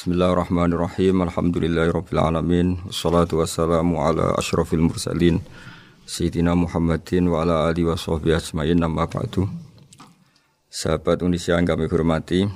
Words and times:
Bismillahirrahmanirrahim. 0.00 1.28
Alhamdulillahirabbil 1.28 2.16
alamin. 2.16 2.80
Wassalatu 2.88 3.44
wassalamu 3.44 4.00
ala 4.00 4.32
asyrafil 4.40 4.80
mursalin 4.80 5.44
Sayyidina 6.08 6.56
Muhammadin 6.56 7.28
wa 7.28 7.44
ala 7.44 7.68
alihi 7.68 7.84
wa 7.84 8.00
sahbihi 8.00 8.32
ajmain 8.32 8.80
amma 8.80 9.04
ba'du. 9.04 9.44
Sahabat 10.72 11.20
Indonesia 11.20 11.52
yang 11.52 11.68
kami 11.68 11.84
hormati, 11.92 12.48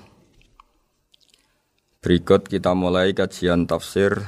berikut 2.00 2.48
kita 2.48 2.72
mulai 2.72 3.12
kajian 3.12 3.68
tafsir 3.68 4.24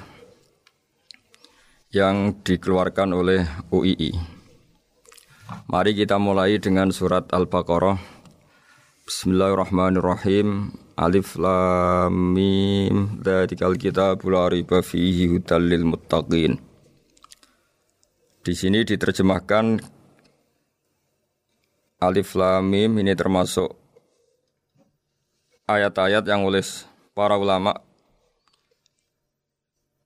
yang 1.96 2.36
dikeluarkan 2.44 3.16
oleh 3.16 3.48
UII. 3.72 4.12
Mari 5.72 5.96
kita 5.96 6.20
mulai 6.20 6.60
dengan 6.60 6.92
surat 6.92 7.32
Al-Baqarah. 7.32 7.96
Bismillahirrahmanirrahim. 9.08 10.84
Alif 10.96 11.36
Lam 11.36 12.32
Mim 12.32 13.20
Dzalikal 13.20 13.76
kitabul 13.76 14.32
la 14.32 14.48
raiba 14.48 14.80
fihi 14.80 15.28
hudal 15.28 15.60
lil 15.60 15.84
muttaqin. 15.84 16.56
Di 18.40 18.52
sini 18.56 18.80
diterjemahkan 18.80 19.76
Alif 22.00 22.32
Lam 22.32 22.64
Mim 22.72 22.96
ini 22.96 23.12
termasuk 23.12 23.76
ayat-ayat 25.68 26.24
yang 26.24 26.48
oleh 26.48 26.64
para 27.12 27.36
ulama 27.36 27.76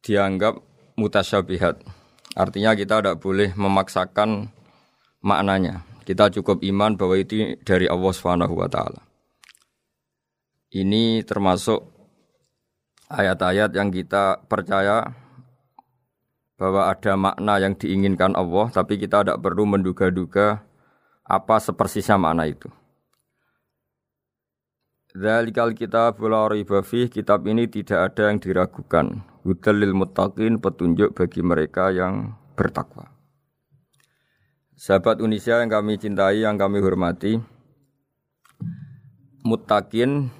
dianggap 0.02 0.58
mutasyabihat. 0.98 1.86
Artinya 2.34 2.74
kita 2.74 2.98
tidak 2.98 3.22
boleh 3.22 3.54
memaksakan 3.54 4.50
maknanya. 5.22 5.86
Kita 6.02 6.34
cukup 6.34 6.66
iman 6.66 6.98
bahwa 6.98 7.14
itu 7.14 7.54
dari 7.62 7.86
Allah 7.86 8.10
Subhanahu 8.10 8.58
wa 8.58 8.66
taala. 8.66 9.09
Ini 10.70 11.26
termasuk 11.26 11.82
ayat-ayat 13.10 13.74
yang 13.74 13.90
kita 13.90 14.38
percaya 14.46 15.10
bahwa 16.54 16.86
ada 16.86 17.18
makna 17.18 17.58
yang 17.58 17.74
diinginkan 17.74 18.38
Allah, 18.38 18.70
tapi 18.70 18.94
kita 18.94 19.26
tidak 19.26 19.42
perlu 19.42 19.66
menduga-duga 19.66 20.62
apa 21.26 21.56
sepersisnya 21.58 22.22
makna 22.22 22.46
itu. 22.46 22.70
Dzalikal 25.10 25.74
kitab 25.74 26.22
la 26.22 26.46
kitab 26.86 27.40
ini 27.50 27.66
tidak 27.66 28.14
ada 28.14 28.30
yang 28.30 28.38
diragukan. 28.38 29.26
Hudal 29.42 29.82
lil 29.82 29.94
petunjuk 30.62 31.18
bagi 31.18 31.42
mereka 31.42 31.90
yang 31.90 32.38
bertakwa. 32.54 33.10
Sahabat 34.78 35.18
Indonesia 35.18 35.58
yang 35.58 35.66
kami 35.66 35.98
cintai, 35.98 36.46
yang 36.46 36.54
kami 36.54 36.78
hormati, 36.78 37.42
muttaqin 39.42 40.30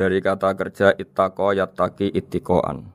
dari 0.00 0.24
kata 0.24 0.56
kerja 0.56 0.96
ittaqo 0.96 1.52
yattaqi 1.52 2.08
ittiqoan. 2.08 2.88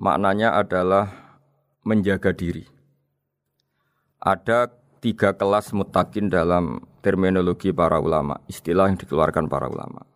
Maknanya 0.00 0.56
adalah 0.56 1.36
menjaga 1.84 2.32
diri. 2.32 2.64
Ada 4.16 4.72
tiga 5.04 5.36
kelas 5.36 5.76
mutakin 5.76 6.32
dalam 6.32 6.80
terminologi 7.04 7.76
para 7.76 8.00
ulama, 8.00 8.40
istilah 8.48 8.88
yang 8.88 8.96
dikeluarkan 8.96 9.52
para 9.52 9.68
ulama. 9.68 10.08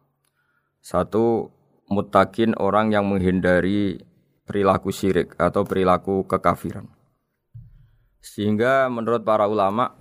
Satu, 0.80 1.52
mutakin 1.92 2.56
orang 2.56 2.96
yang 2.96 3.05
menghindari 3.05 4.00
perilaku 4.48 4.88
syirik 4.88 5.36
atau 5.36 5.68
perilaku 5.68 6.24
kekafiran. 6.24 6.88
Sehingga 8.24 8.88
menurut 8.88 9.27
para 9.28 9.44
ulama, 9.44 9.92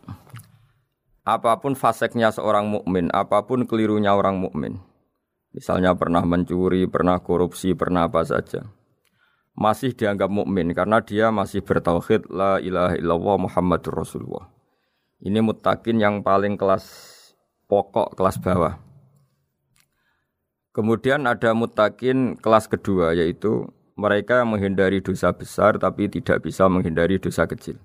apa 1.27 1.51
pun 1.59 1.75
faseknya 1.75 2.31
seorang 2.31 2.69
mukmin, 2.69 3.11
apa 3.11 3.43
pun 3.43 3.65
kelirunya 3.65 4.13
orang 4.13 4.37
mukmin, 4.37 4.77
Misalnya 5.55 5.95
pernah 5.95 6.19
mencuri, 6.27 6.83
pernah 6.83 7.23
korupsi, 7.23 7.71
pernah 7.71 8.11
apa 8.11 8.27
saja. 8.27 8.67
Masih 9.55 9.95
dianggap 9.95 10.27
mukmin 10.27 10.75
karena 10.75 10.99
dia 10.99 11.31
masih 11.31 11.63
bertauhid 11.63 12.27
la 12.27 12.59
ilaha 12.59 12.99
illallah 12.99 13.47
Muhammadur 13.47 14.03
Rasulullah. 14.03 14.51
Ini 15.23 15.39
mutakin 15.39 15.95
yang 16.03 16.15
paling 16.27 16.59
kelas 16.59 16.83
pokok, 17.71 18.19
kelas 18.19 18.35
bawah. 18.43 18.83
Kemudian 20.75 21.23
ada 21.23 21.55
mutakin 21.55 22.35
kelas 22.35 22.67
kedua 22.67 23.15
yaitu 23.15 23.71
mereka 23.95 24.43
yang 24.43 24.51
menghindari 24.51 24.99
dosa 24.99 25.31
besar 25.31 25.79
tapi 25.79 26.11
tidak 26.11 26.43
bisa 26.43 26.67
menghindari 26.67 27.15
dosa 27.15 27.47
kecil. 27.47 27.79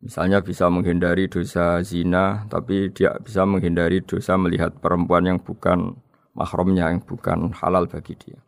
Misalnya 0.00 0.40
bisa 0.40 0.72
menghindari 0.72 1.28
dosa 1.28 1.84
zina 1.84 2.48
tapi 2.48 2.88
dia 2.96 3.12
bisa 3.20 3.44
menghindari 3.44 4.00
dosa 4.00 4.40
melihat 4.40 4.72
perempuan 4.80 5.28
yang 5.28 5.36
bukan 5.36 6.00
mahramnya 6.32 6.92
yang 6.92 7.00
bukan 7.04 7.52
halal 7.56 7.84
bagi 7.88 8.16
dia. 8.16 8.40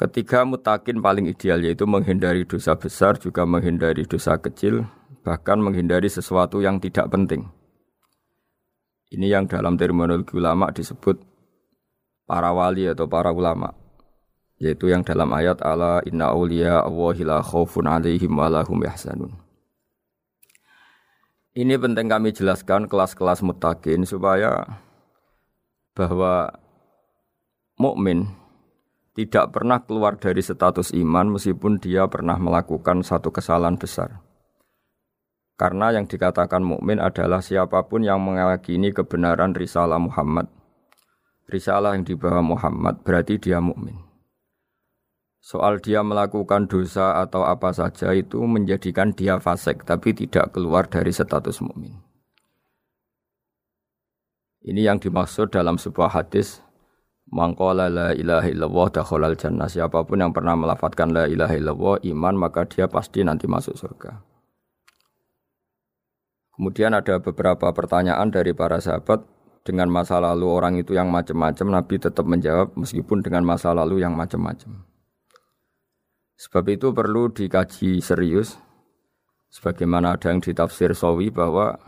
Ketiga 0.00 0.48
mutakin 0.48 1.04
paling 1.04 1.28
ideal 1.28 1.60
yaitu 1.60 1.84
menghindari 1.84 2.48
dosa 2.48 2.72
besar 2.72 3.20
juga 3.20 3.44
menghindari 3.44 4.08
dosa 4.08 4.40
kecil 4.40 4.88
bahkan 5.20 5.60
menghindari 5.60 6.08
sesuatu 6.08 6.64
yang 6.64 6.80
tidak 6.80 7.12
penting. 7.12 7.44
Ini 9.12 9.36
yang 9.36 9.44
dalam 9.44 9.76
terminologi 9.76 10.32
ulama 10.38 10.72
disebut 10.72 11.20
para 12.24 12.48
wali 12.54 12.88
atau 12.88 13.04
para 13.04 13.28
ulama 13.28 13.76
yaitu 14.60 14.92
yang 14.92 15.00
dalam 15.00 15.28
ayat 15.32 15.60
ala 15.64 16.04
inna 16.04 16.32
awliya 16.32 16.84
Allahi 16.84 17.24
la 17.24 17.40
khaufun 17.40 17.88
alaihim 17.88 18.36
wa 18.36 18.48
lahum 18.48 18.80
yahzanun. 18.80 19.32
Ini 21.50 21.76
penting 21.76 22.06
kami 22.06 22.30
jelaskan 22.30 22.86
kelas-kelas 22.86 23.42
mutakin 23.42 24.06
supaya 24.06 24.80
bahwa 26.00 26.48
mukmin 27.76 28.24
tidak 29.12 29.52
pernah 29.52 29.84
keluar 29.84 30.16
dari 30.16 30.40
status 30.40 30.96
iman 30.96 31.36
meskipun 31.36 31.76
dia 31.76 32.08
pernah 32.08 32.40
melakukan 32.40 33.04
satu 33.04 33.28
kesalahan 33.28 33.76
besar. 33.76 34.24
Karena 35.60 35.92
yang 35.92 36.08
dikatakan 36.08 36.64
mukmin 36.64 36.96
adalah 36.96 37.44
siapa 37.44 37.84
pun 37.84 38.00
yang 38.00 38.16
meyakini 38.16 38.96
kebenaran 38.96 39.52
risalah 39.52 40.00
Muhammad. 40.00 40.48
Risalah 41.52 42.00
yang 42.00 42.08
dibawa 42.08 42.40
Muhammad 42.40 43.04
berarti 43.04 43.36
dia 43.36 43.60
mukmin. 43.60 44.00
Soal 45.44 45.84
dia 45.84 46.00
melakukan 46.00 46.64
dosa 46.64 47.20
atau 47.20 47.44
apa 47.44 47.76
saja 47.76 48.16
itu 48.16 48.40
menjadikan 48.40 49.12
dia 49.12 49.36
fasik 49.36 49.84
tapi 49.84 50.16
tidak 50.16 50.56
keluar 50.56 50.88
dari 50.88 51.12
status 51.12 51.60
mukmin. 51.60 52.09
Ini 54.60 54.92
yang 54.92 55.00
dimaksud 55.00 55.56
dalam 55.56 55.80
sebuah 55.80 56.12
hadis 56.12 56.60
Mangkola 57.30 57.86
la 57.86 58.10
ilaha 58.10 58.50
illallah 58.50 58.90
dakhalal 58.90 59.38
jannah. 59.38 59.70
Siapa 59.70 60.02
pun 60.02 60.18
yang 60.18 60.34
pernah 60.34 60.58
melafatkan 60.58 61.14
la 61.14 61.30
ilaha 61.30 61.54
illallah 61.54 61.96
iman 62.10 62.34
maka 62.34 62.66
dia 62.66 62.90
pasti 62.90 63.22
nanti 63.22 63.46
masuk 63.46 63.78
surga. 63.78 64.18
Kemudian 66.58 66.90
ada 66.92 67.22
beberapa 67.22 67.70
pertanyaan 67.70 68.34
dari 68.34 68.50
para 68.50 68.82
sahabat 68.82 69.22
dengan 69.62 69.88
masa 69.94 70.18
lalu 70.18 70.50
orang 70.50 70.74
itu 70.82 70.92
yang 70.92 71.08
macam-macam 71.08 71.80
Nabi 71.80 71.96
tetap 72.02 72.26
menjawab 72.26 72.74
meskipun 72.74 73.22
dengan 73.22 73.46
masa 73.46 73.70
lalu 73.70 74.02
yang 74.02 74.18
macam-macam. 74.18 74.82
Sebab 76.34 76.64
itu 76.72 76.90
perlu 76.90 77.30
dikaji 77.30 78.02
serius 78.02 78.58
sebagaimana 79.54 80.18
ada 80.18 80.34
yang 80.34 80.42
ditafsir 80.42 80.98
sawi 80.98 81.30
bahwa 81.30 81.78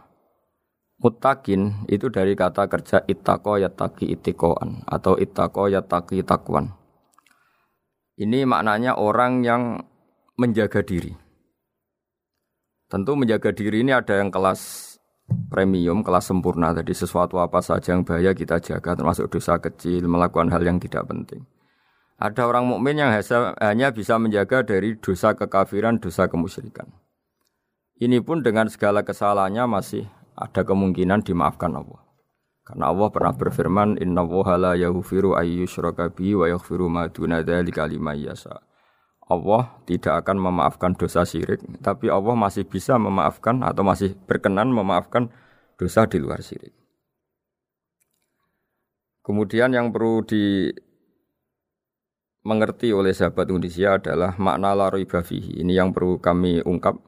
Mutakin 1.03 1.83
itu 1.91 2.07
dari 2.15 2.39
kata 2.39 2.71
kerja 2.71 3.03
itako 3.03 3.59
yataki 3.59 4.15
itikoan 4.15 4.87
atau 4.87 5.19
itako 5.19 5.67
yataki 5.67 6.23
takwan. 6.23 6.71
Ini 8.15 8.47
maknanya 8.47 8.95
orang 8.95 9.43
yang 9.43 9.83
menjaga 10.39 10.79
diri. 10.87 11.11
Tentu 12.87 13.19
menjaga 13.19 13.51
diri 13.51 13.83
ini 13.83 13.91
ada 13.91 14.15
yang 14.23 14.31
kelas 14.31 14.95
premium, 15.51 16.07
kelas 16.07 16.31
sempurna. 16.31 16.71
Tadi 16.71 16.95
sesuatu 16.95 17.43
apa 17.43 17.59
saja 17.59 17.99
yang 17.99 18.07
bahaya 18.07 18.31
kita 18.31 18.63
jaga, 18.63 18.95
termasuk 18.95 19.27
dosa 19.27 19.59
kecil, 19.59 20.07
melakukan 20.07 20.55
hal 20.55 20.63
yang 20.63 20.79
tidak 20.79 21.09
penting. 21.11 21.43
Ada 22.23 22.47
orang 22.47 22.71
mukmin 22.71 23.03
yang 23.03 23.11
hanya 23.59 23.91
bisa 23.91 24.15
menjaga 24.23 24.63
dari 24.63 24.95
dosa 25.03 25.35
kekafiran, 25.35 25.99
dosa 25.99 26.31
kemusyrikan. 26.31 26.87
Ini 27.99 28.23
pun 28.23 28.47
dengan 28.47 28.71
segala 28.71 29.03
kesalahannya 29.03 29.67
masih 29.67 30.07
ada 30.37 30.63
kemungkinan 30.65 31.25
dimaafkan 31.25 31.73
Allah. 31.77 32.03
Karena 32.63 32.95
Allah 32.95 33.09
pernah 33.11 33.35
berfirman, 33.35 33.99
Inna 33.99 34.23
woha 34.23 34.55
la 34.55 34.73
yaghfiru 34.79 35.35
ayyushraka 35.35 36.15
bi 36.15 36.33
wa 36.33 36.47
yaghfiru 36.47 36.87
ma 36.87 37.11
duna 37.11 37.43
dzalika 37.43 37.91
yasa. 38.15 38.63
Allah 39.27 39.83
tidak 39.89 40.23
akan 40.23 40.37
memaafkan 40.39 40.93
dosa 40.95 41.27
syirik, 41.27 41.63
tapi 41.81 42.13
Allah 42.13 42.37
masih 42.37 42.67
bisa 42.69 43.01
memaafkan 43.01 43.65
atau 43.65 43.83
masih 43.83 44.15
berkenan 44.29 44.71
memaafkan 44.71 45.33
dosa 45.79 46.07
di 46.07 46.19
luar 46.23 46.43
syirik. 46.43 46.75
Kemudian 49.23 49.71
yang 49.71 49.95
perlu 49.95 50.27
di 50.27 50.75
mengerti 52.43 52.91
oleh 52.91 53.15
sahabat 53.15 53.47
Indonesia 53.55 53.95
adalah 53.99 54.35
makna 54.35 54.75
la 54.75 54.91
fihi. 55.23 55.63
Ini 55.63 55.79
yang 55.79 55.95
perlu 55.95 56.19
kami 56.19 56.63
ungkap 56.67 56.99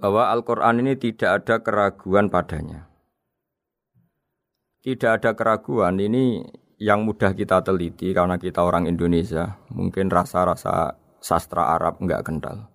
bahwa 0.00 0.32
Al-Quran 0.32 0.80
ini 0.80 0.96
tidak 0.96 1.44
ada 1.44 1.56
keraguan 1.60 2.32
padanya. 2.32 2.88
Tidak 4.80 5.20
ada 5.20 5.36
keraguan 5.36 6.00
ini 6.00 6.40
yang 6.80 7.04
mudah 7.04 7.36
kita 7.36 7.60
teliti 7.60 8.16
karena 8.16 8.40
kita 8.40 8.64
orang 8.64 8.88
Indonesia, 8.88 9.60
mungkin 9.68 10.08
rasa-rasa 10.08 10.96
sastra 11.20 11.76
Arab 11.76 12.00
enggak 12.00 12.24
kental. 12.24 12.72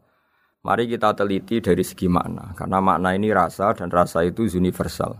Mari 0.61 0.85
kita 0.85 1.17
teliti 1.17 1.57
dari 1.61 1.81
segi 1.81 2.05
makna, 2.05 2.53
karena 2.53 2.77
makna 2.77 3.17
ini 3.17 3.33
rasa 3.33 3.73
dan 3.73 3.89
rasa 3.89 4.21
itu 4.21 4.45
universal. 4.45 5.17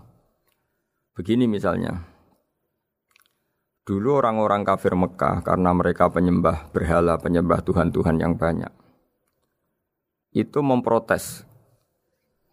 Begini 1.18 1.50
misalnya, 1.50 2.06
dulu 3.82 4.22
orang-orang 4.22 4.62
kafir 4.62 4.94
Mekah 4.94 5.42
karena 5.42 5.74
mereka 5.74 6.10
penyembah 6.14 6.70
berhala, 6.70 7.18
penyembah 7.18 7.66
Tuhan-Tuhan 7.66 8.22
yang 8.22 8.38
banyak, 8.38 8.74
itu 10.38 10.62
memprotes. 10.62 11.50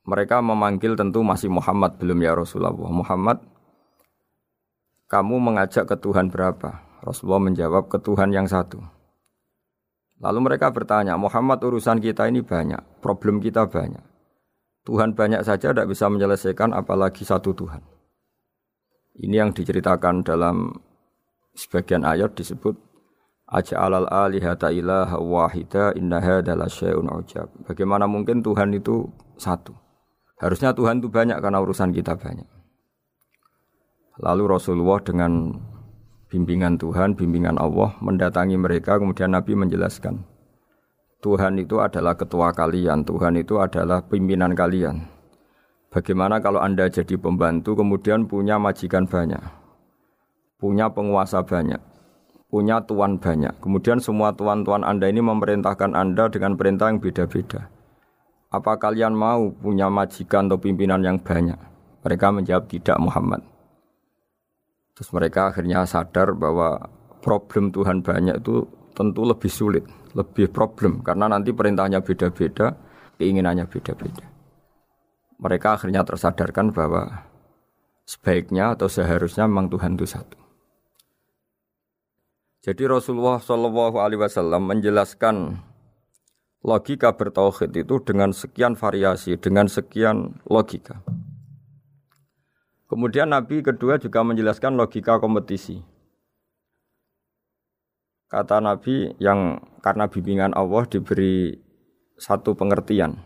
Mereka 0.03 0.43
memanggil 0.43 0.99
tentu 0.99 1.23
masih 1.23 1.47
Muhammad 1.47 1.95
belum 1.99 2.19
ya 2.23 2.35
Rasulullah. 2.35 2.75
Muhammad, 2.75 3.39
kamu 5.07 5.39
mengajak 5.39 5.87
ke 5.87 5.97
Tuhan 6.01 6.33
berapa? 6.33 6.83
Rasulullah 7.03 7.43
menjawab 7.43 7.87
ke 7.87 7.99
Tuhan 8.03 8.35
yang 8.35 8.51
satu. 8.51 8.83
Lalu 10.23 10.39
mereka 10.39 10.71
bertanya, 10.71 11.19
Muhammad 11.19 11.59
urusan 11.63 11.99
kita 11.99 12.31
ini 12.31 12.43
banyak, 12.43 13.03
problem 13.03 13.43
kita 13.43 13.67
banyak. 13.67 14.03
Tuhan 14.83 15.15
banyak 15.15 15.47
saja 15.47 15.71
tidak 15.71 15.91
bisa 15.91 16.11
menyelesaikan 16.11 16.75
apalagi 16.75 17.23
satu 17.23 17.55
Tuhan. 17.55 17.83
Ini 19.19 19.47
yang 19.47 19.51
diceritakan 19.55 20.27
dalam 20.27 20.75
sebagian 21.55 22.03
ayat 22.03 22.35
disebut 22.35 22.75
Aja'alal 23.53 24.09
alihata 24.09 24.73
ilaha 24.73 25.21
wahida 25.21 25.93
inna 25.93 26.25
hadala 26.25 26.73
ujab. 27.21 27.53
Bagaimana 27.69 28.09
mungkin 28.09 28.41
Tuhan 28.41 28.73
itu 28.73 29.13
satu? 29.37 29.77
Harusnya 30.43 30.75
Tuhan 30.75 30.99
itu 30.99 31.07
banyak 31.07 31.39
karena 31.39 31.63
urusan 31.63 31.95
kita 31.95 32.19
banyak. 32.19 32.51
Lalu 34.19 34.45
Rasulullah 34.51 34.99
dengan 34.99 35.55
bimbingan 36.27 36.83
Tuhan, 36.83 37.15
bimbingan 37.15 37.63
Allah 37.63 37.95
mendatangi 38.03 38.59
mereka 38.59 38.99
kemudian 38.99 39.31
Nabi 39.31 39.55
menjelaskan 39.55 40.27
Tuhan 41.23 41.55
itu 41.63 41.79
adalah 41.79 42.19
ketua 42.19 42.51
kalian, 42.51 43.07
Tuhan 43.07 43.39
itu 43.39 43.63
adalah 43.63 44.03
pimpinan 44.03 44.59
kalian. 44.59 45.07
Bagaimana 45.95 46.43
kalau 46.43 46.59
Anda 46.59 46.91
jadi 46.91 47.15
pembantu 47.15 47.79
kemudian 47.79 48.27
punya 48.27 48.59
majikan 48.59 49.07
banyak, 49.07 49.39
punya 50.59 50.91
penguasa 50.91 51.47
banyak, 51.47 51.79
punya 52.51 52.83
tuan 52.83 53.23
banyak. 53.23 53.55
Kemudian 53.63 54.03
semua 54.03 54.35
tuan-tuan 54.35 54.83
Anda 54.83 55.07
ini 55.07 55.23
memerintahkan 55.23 55.95
Anda 55.95 56.27
dengan 56.27 56.59
perintah 56.59 56.91
yang 56.91 56.99
beda-beda. 56.99 57.72
Apa 58.53 58.77
kalian 58.77 59.17
mau 59.17 59.49
punya 59.49 59.89
majikan 59.89 60.45
atau 60.45 60.61
pimpinan 60.61 61.01
yang 61.01 61.17
banyak? 61.17 61.57
Mereka 62.05 62.27
menjawab 62.29 62.69
tidak 62.69 63.01
Muhammad. 63.01 63.41
Terus 64.93 65.09
mereka 65.17 65.49
akhirnya 65.49 65.89
sadar 65.89 66.37
bahwa 66.37 66.85
problem 67.25 67.73
Tuhan 67.73 68.05
banyak 68.05 68.45
itu 68.45 68.69
tentu 68.93 69.25
lebih 69.25 69.49
sulit, 69.49 69.89
lebih 70.13 70.53
problem 70.53 71.01
karena 71.01 71.33
nanti 71.33 71.57
perintahnya 71.57 72.05
beda-beda, 72.05 72.77
keinginannya 73.17 73.65
beda-beda. 73.65 74.29
Mereka 75.41 75.81
akhirnya 75.81 76.05
tersadarkan 76.05 76.77
bahwa 76.77 77.25
sebaiknya 78.05 78.77
atau 78.77 78.93
seharusnya 78.93 79.49
memang 79.49 79.73
Tuhan 79.73 79.97
itu 79.97 80.05
satu. 80.05 80.39
Jadi 82.63 82.85
Rasulullah 82.87 83.43
Shallallahu 83.43 83.97
Alaihi 83.99 84.23
Wasallam 84.23 84.71
menjelaskan 84.71 85.59
logika 86.63 87.15
bertauhid 87.15 87.75
itu 87.75 87.99
dengan 88.07 88.31
sekian 88.31 88.79
variasi, 88.79 89.35
dengan 89.37 89.67
sekian 89.67 90.39
logika. 90.47 91.03
Kemudian 92.87 93.35
Nabi 93.35 93.65
kedua 93.65 93.99
juga 93.99 94.23
menjelaskan 94.23 94.79
logika 94.79 95.19
kompetisi. 95.19 95.83
Kata 98.31 98.65
Nabi 98.65 99.13
yang 99.21 99.61
karena 99.85 100.09
bimbingan 100.09 100.57
Allah 100.57 100.89
diberi 100.89 101.53
satu 102.17 102.57
pengertian. 102.57 103.21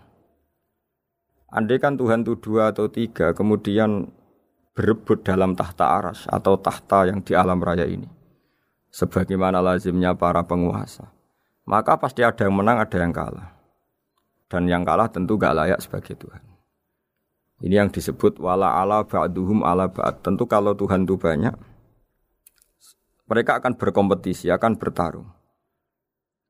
Andai 1.47 1.79
kan 1.79 1.95
Tuhan 1.95 2.27
itu 2.27 2.35
dua 2.43 2.75
atau 2.75 2.91
tiga, 2.91 3.31
kemudian 3.31 4.11
berebut 4.75 5.23
dalam 5.23 5.55
tahta 5.55 5.87
aras 5.99 6.27
atau 6.27 6.59
tahta 6.59 7.07
yang 7.07 7.23
di 7.23 7.39
alam 7.39 7.63
raya 7.63 7.87
ini. 7.87 8.11
Sebagaimana 8.91 9.63
lazimnya 9.63 10.15
para 10.19 10.43
penguasa. 10.43 11.16
Maka 11.67 11.99
pasti 11.99 12.23
ada 12.23 12.47
yang 12.47 12.55
menang, 12.55 12.79
ada 12.79 12.97
yang 12.97 13.11
kalah. 13.11 13.51
Dan 14.47 14.71
yang 14.71 14.87
kalah 14.87 15.11
tentu 15.11 15.35
gak 15.35 15.59
layak 15.59 15.83
sebagai 15.83 16.15
Tuhan. 16.15 16.43
Ini 17.67 17.83
yang 17.83 17.91
disebut 17.91 18.39
wala 18.39 18.79
ala 18.79 19.03
ba'duhum 19.03 19.67
ala 19.67 19.91
ba'd. 19.91 20.23
Tentu 20.23 20.47
kalau 20.47 20.79
Tuhan 20.79 21.03
itu 21.03 21.19
banyak, 21.19 21.57
mereka 23.27 23.59
akan 23.59 23.75
berkompetisi, 23.75 24.47
akan 24.55 24.79
bertarung. 24.79 25.27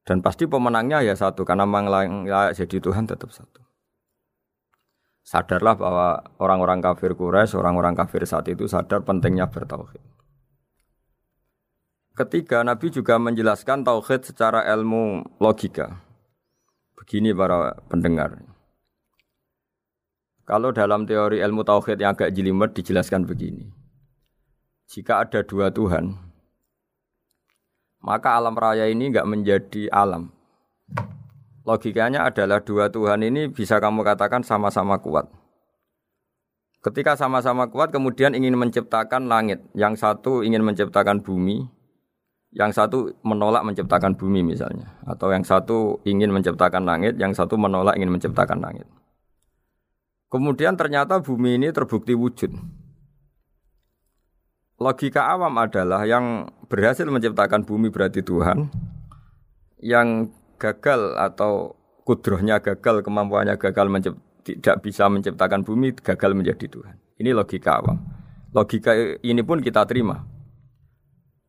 Dan 0.05 0.21
pasti 0.21 0.45
pemenangnya 0.45 1.01
ya 1.03 1.17
satu, 1.17 1.43
karena 1.49 1.65
memang 1.65 1.89
layak 1.91 2.55
jadi 2.55 2.77
Tuhan 2.79 3.09
tetap 3.09 3.33
satu. 3.33 3.65
Sadarlah 5.27 5.75
bahwa 5.75 6.23
orang-orang 6.39 6.79
kafir 6.79 7.19
Quraisy, 7.19 7.59
orang-orang 7.59 7.99
kafir 7.99 8.23
saat 8.23 8.47
itu 8.47 8.71
sadar 8.71 9.03
pentingnya 9.03 9.51
bertauhid. 9.51 10.16
Ketiga, 12.17 12.65
Nabi 12.65 12.89
juga 12.89 13.21
menjelaskan 13.21 13.85
tauhid 13.85 14.25
secara 14.25 14.65
ilmu 14.73 15.21
logika. 15.37 16.01
Begini 16.97 17.37
para 17.37 17.77
pendengar. 17.93 18.41
Kalau 20.49 20.73
dalam 20.73 21.05
teori 21.05 21.45
ilmu 21.45 21.61
tauhid 21.61 22.01
yang 22.01 22.17
agak 22.17 22.33
jelimet 22.33 22.73
dijelaskan 22.73 23.29
begini. 23.29 23.69
Jika 24.89 25.29
ada 25.29 25.45
dua 25.45 25.69
Tuhan, 25.69 26.17
maka 28.01 28.33
alam 28.41 28.57
raya 28.57 28.89
ini 28.89 29.13
enggak 29.13 29.29
menjadi 29.29 29.93
alam. 29.93 30.33
Logikanya 31.69 32.25
adalah 32.33 32.65
dua 32.65 32.89
Tuhan 32.89 33.29
ini 33.29 33.53
bisa 33.53 33.77
kamu 33.77 34.01
katakan 34.01 34.41
sama-sama 34.41 34.97
kuat. 35.05 35.29
Ketika 36.81 37.13
sama-sama 37.13 37.69
kuat 37.69 37.93
kemudian 37.93 38.33
ingin 38.33 38.57
menciptakan 38.57 39.29
langit, 39.29 39.61
yang 39.77 39.99
satu 40.01 40.41
ingin 40.41 40.65
menciptakan 40.65 41.21
bumi, 41.21 41.76
yang 42.55 42.71
satu 42.71 43.15
menolak 43.27 43.67
menciptakan 43.67 44.15
bumi 44.15 44.47
misalnya, 44.47 44.99
atau 45.05 45.33
yang 45.35 45.43
satu 45.43 45.99
ingin 46.07 46.31
menciptakan 46.31 46.87
langit, 46.87 47.19
yang 47.19 47.35
satu 47.35 47.59
menolak 47.59 47.99
ingin 47.99 48.13
menciptakan 48.13 48.63
langit. 48.63 48.87
Kemudian 50.31 50.75
ternyata 50.75 51.23
bumi 51.23 51.59
ini 51.59 51.69
terbukti 51.71 52.15
wujud. 52.15 52.51
Logika 54.77 55.33
awam 55.33 55.57
adalah 55.57 56.05
yang 56.05 56.53
berhasil 56.69 57.09
menciptakan 57.09 57.65
bumi 57.65 57.89
berarti 57.89 58.21
Tuhan, 58.21 58.69
yang 59.81 60.29
gagal 60.61 61.17
atau 61.17 61.77
kudrohnya 62.05 62.61
gagal, 62.61 63.01
kemampuannya 63.01 63.57
gagal 63.57 63.87
tidak 64.47 64.79
bisa 64.85 65.11
menciptakan 65.11 65.67
bumi, 65.67 65.97
gagal 65.99 66.37
menjadi 66.37 66.67
Tuhan. 66.71 66.97
Ini 67.19 67.35
logika 67.35 67.83
awam. 67.83 67.99
Logika 68.55 68.95
ini 69.25 69.43
pun 69.43 69.59
kita 69.59 69.83
terima. 69.89 70.36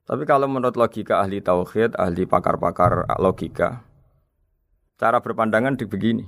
Tapi 0.07 0.23
kalau 0.23 0.47
menurut 0.47 0.79
logika 0.79 1.19
ahli 1.19 1.43
tauhid, 1.43 1.99
ahli 1.99 2.23
pakar-pakar 2.23 3.11
logika, 3.19 3.83
cara 4.95 5.19
berpandangan 5.19 5.75
di 5.75 5.83
begini. 5.83 6.25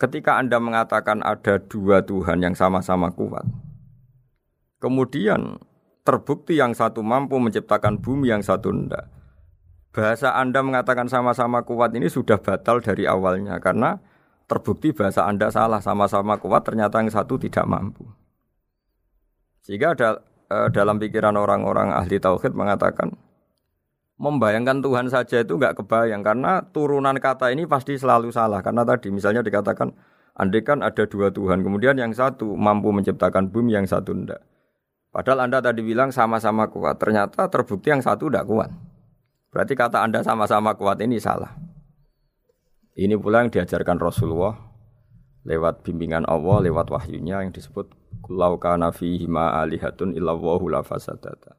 Ketika 0.00 0.40
Anda 0.40 0.56
mengatakan 0.56 1.20
ada 1.20 1.60
dua 1.60 2.00
Tuhan 2.00 2.40
yang 2.40 2.56
sama-sama 2.56 3.12
kuat, 3.12 3.44
kemudian 4.80 5.60
terbukti 6.08 6.56
yang 6.56 6.72
satu 6.72 7.04
mampu 7.04 7.36
menciptakan 7.36 8.00
bumi, 8.00 8.32
yang 8.32 8.40
satu 8.40 8.72
tidak. 8.72 9.12
Bahasa 9.92 10.32
Anda 10.32 10.64
mengatakan 10.64 11.12
sama-sama 11.12 11.68
kuat 11.68 11.92
ini 11.92 12.08
sudah 12.08 12.40
batal 12.40 12.80
dari 12.80 13.04
awalnya 13.04 13.60
karena 13.60 14.00
terbukti 14.48 14.96
bahasa 14.96 15.28
Anda 15.28 15.52
salah, 15.52 15.84
sama-sama 15.84 16.40
kuat 16.40 16.64
ternyata 16.64 17.04
yang 17.04 17.12
satu 17.12 17.36
tidak 17.36 17.68
mampu. 17.68 18.08
Sehingga 19.62 19.92
ada, 19.94 20.24
eh, 20.52 20.68
dalam 20.68 21.00
pikiran 21.00 21.32
orang-orang 21.40 21.96
ahli 21.96 22.20
tauhid 22.20 22.52
mengatakan 22.52 23.16
membayangkan 24.20 24.84
Tuhan 24.84 25.08
saja 25.08 25.40
itu 25.40 25.56
nggak 25.56 25.80
kebayang 25.80 26.20
karena 26.20 26.60
turunan 26.70 27.16
kata 27.16 27.48
ini 27.50 27.64
pasti 27.64 27.96
selalu 27.96 28.28
salah. 28.28 28.60
Karena 28.60 28.84
tadi 28.84 29.08
misalnya 29.08 29.40
dikatakan 29.40 29.90
andai 30.36 30.62
kan 30.64 30.80
ada 30.80 31.04
dua 31.04 31.28
Tuhan 31.28 31.60
kemudian 31.60 31.96
yang 31.96 32.12
satu 32.12 32.56
mampu 32.56 32.88
menciptakan 32.92 33.52
bumi 33.52 33.76
yang 33.76 33.84
satu 33.84 34.16
tidak 34.16 34.40
padahal 35.12 35.44
anda 35.44 35.60
tadi 35.60 35.84
bilang 35.84 36.08
sama-sama 36.08 36.72
kuat 36.72 36.96
ternyata 36.96 37.48
terbukti 37.52 37.92
yang 37.92 38.00
satu 38.00 38.32
tidak 38.32 38.48
kuat. 38.48 38.70
Berarti 39.52 39.76
kata 39.76 40.00
anda 40.00 40.24
sama-sama 40.24 40.72
kuat 40.72 40.96
ini 41.04 41.20
salah. 41.20 41.52
Ini 42.96 43.20
pula 43.20 43.44
yang 43.44 43.52
diajarkan 43.52 44.00
Rasulullah 44.00 44.56
lewat 45.44 45.84
bimbingan 45.84 46.24
Allah 46.24 46.64
lewat 46.64 46.88
wahyunya 46.88 47.44
yang 47.44 47.52
disebut 47.52 47.92
kulau 48.22 48.56
kana 48.56 48.94
fihi 48.94 49.26
ma 49.26 49.60
alihatun 49.60 50.14
illallahu 50.14 50.70
la 50.70 50.80
fasadata 50.86 51.58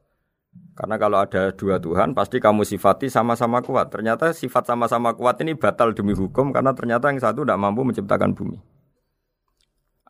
karena 0.74 0.98
kalau 0.98 1.22
ada 1.22 1.54
dua 1.54 1.78
Tuhan, 1.78 2.18
pasti 2.18 2.42
kamu 2.42 2.66
sifati 2.66 3.06
sama-sama 3.06 3.62
kuat. 3.62 3.94
Ternyata 3.94 4.34
sifat 4.34 4.66
sama-sama 4.66 5.14
kuat 5.14 5.38
ini 5.38 5.54
batal 5.54 5.94
demi 5.94 6.18
hukum 6.18 6.50
karena 6.50 6.74
ternyata 6.74 7.14
yang 7.14 7.22
satu 7.22 7.46
tidak 7.46 7.62
mampu 7.62 7.86
menciptakan 7.86 8.34
bumi. 8.34 8.58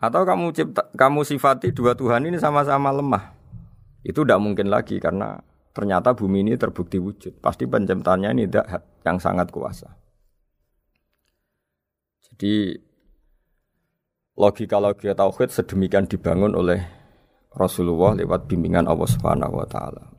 Atau 0.01 0.25
kamu 0.25 0.57
cipta, 0.57 0.89
kamu 0.97 1.21
sifati 1.29 1.69
dua 1.77 1.93
Tuhan 1.93 2.25
ini 2.25 2.41
sama-sama 2.41 2.89
lemah. 2.97 3.37
Itu 4.05 4.25
tidak 4.25 4.41
mungkin 4.41 4.73
lagi 4.73 4.97
karena 5.01 5.37
ternyata 5.77 6.17
bumi 6.17 6.41
ini 6.49 6.57
terbukti 6.57 6.97
wujud. 6.97 7.45
Pasti 7.45 7.69
penciptanya 7.69 8.33
ini 8.33 8.49
tidak 8.49 8.89
yang 9.05 9.21
sangat 9.21 9.53
kuasa. 9.53 9.93
Jadi 12.25 12.73
logika-logika 14.35 15.15
tauhid 15.15 15.51
sedemikian 15.55 16.11
dibangun 16.11 16.59
oleh 16.59 16.83
Rasulullah 17.55 18.19
lewat 18.19 18.51
bimbingan 18.51 18.91
Allah 18.91 19.07
Subhanahu 19.07 19.63
wa 19.63 19.67
taala. 19.67 20.11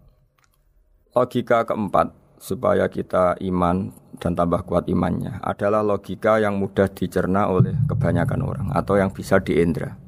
Logika 1.11 1.67
keempat 1.67 2.11
supaya 2.39 2.87
kita 2.87 3.39
iman 3.43 3.91
dan 4.19 4.35
tambah 4.35 4.63
kuat 4.63 4.87
imannya 4.87 5.39
adalah 5.43 5.83
logika 5.83 6.39
yang 6.39 6.59
mudah 6.59 6.87
dicerna 6.91 7.51
oleh 7.51 7.75
kebanyakan 7.87 8.41
orang 8.43 8.67
atau 8.71 8.95
yang 8.95 9.11
bisa 9.11 9.39
diindra. 9.39 9.99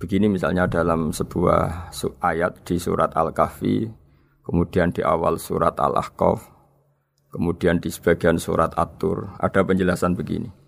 Begini 0.00 0.32
misalnya 0.32 0.66
dalam 0.66 1.12
sebuah 1.12 1.92
ayat 2.24 2.64
di 2.64 2.80
surat 2.80 3.12
Al-Kahfi, 3.12 3.84
kemudian 4.42 4.90
di 4.90 5.04
awal 5.04 5.36
surat 5.36 5.76
Al-Ahqaf, 5.76 6.40
kemudian 7.30 7.78
di 7.78 7.92
sebagian 7.92 8.40
surat 8.40 8.72
At-Tur, 8.80 9.36
ada 9.36 9.60
penjelasan 9.60 10.16
begini. 10.16 10.59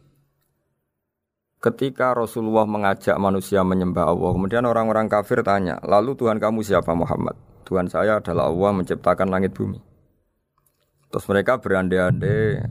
Ketika 1.63 2.11
Rasulullah 2.11 2.67
mengajak 2.67 3.15
manusia 3.23 3.63
menyembah 3.63 4.11
Allah, 4.11 4.35
kemudian 4.35 4.67
orang-orang 4.67 5.07
kafir 5.07 5.47
tanya, 5.47 5.79
lalu 5.87 6.19
Tuhan 6.19 6.43
kamu 6.43 6.59
siapa 6.67 6.91
Muhammad? 6.91 7.39
Tuhan 7.63 7.87
saya 7.87 8.19
adalah 8.19 8.51
Allah 8.51 8.83
menciptakan 8.83 9.31
langit 9.31 9.55
bumi. 9.55 9.79
Terus 11.07 11.23
mereka 11.31 11.63
berandai-andai 11.63 12.67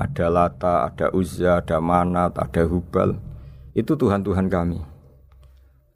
ada 0.00 0.26
Lata, 0.32 0.88
ada 0.88 1.12
Uzza, 1.12 1.60
ada 1.60 1.76
Manat, 1.76 2.40
ada 2.40 2.64
Hubal. 2.64 3.20
Itu 3.76 4.00
Tuhan-Tuhan 4.00 4.48
kami. 4.48 4.80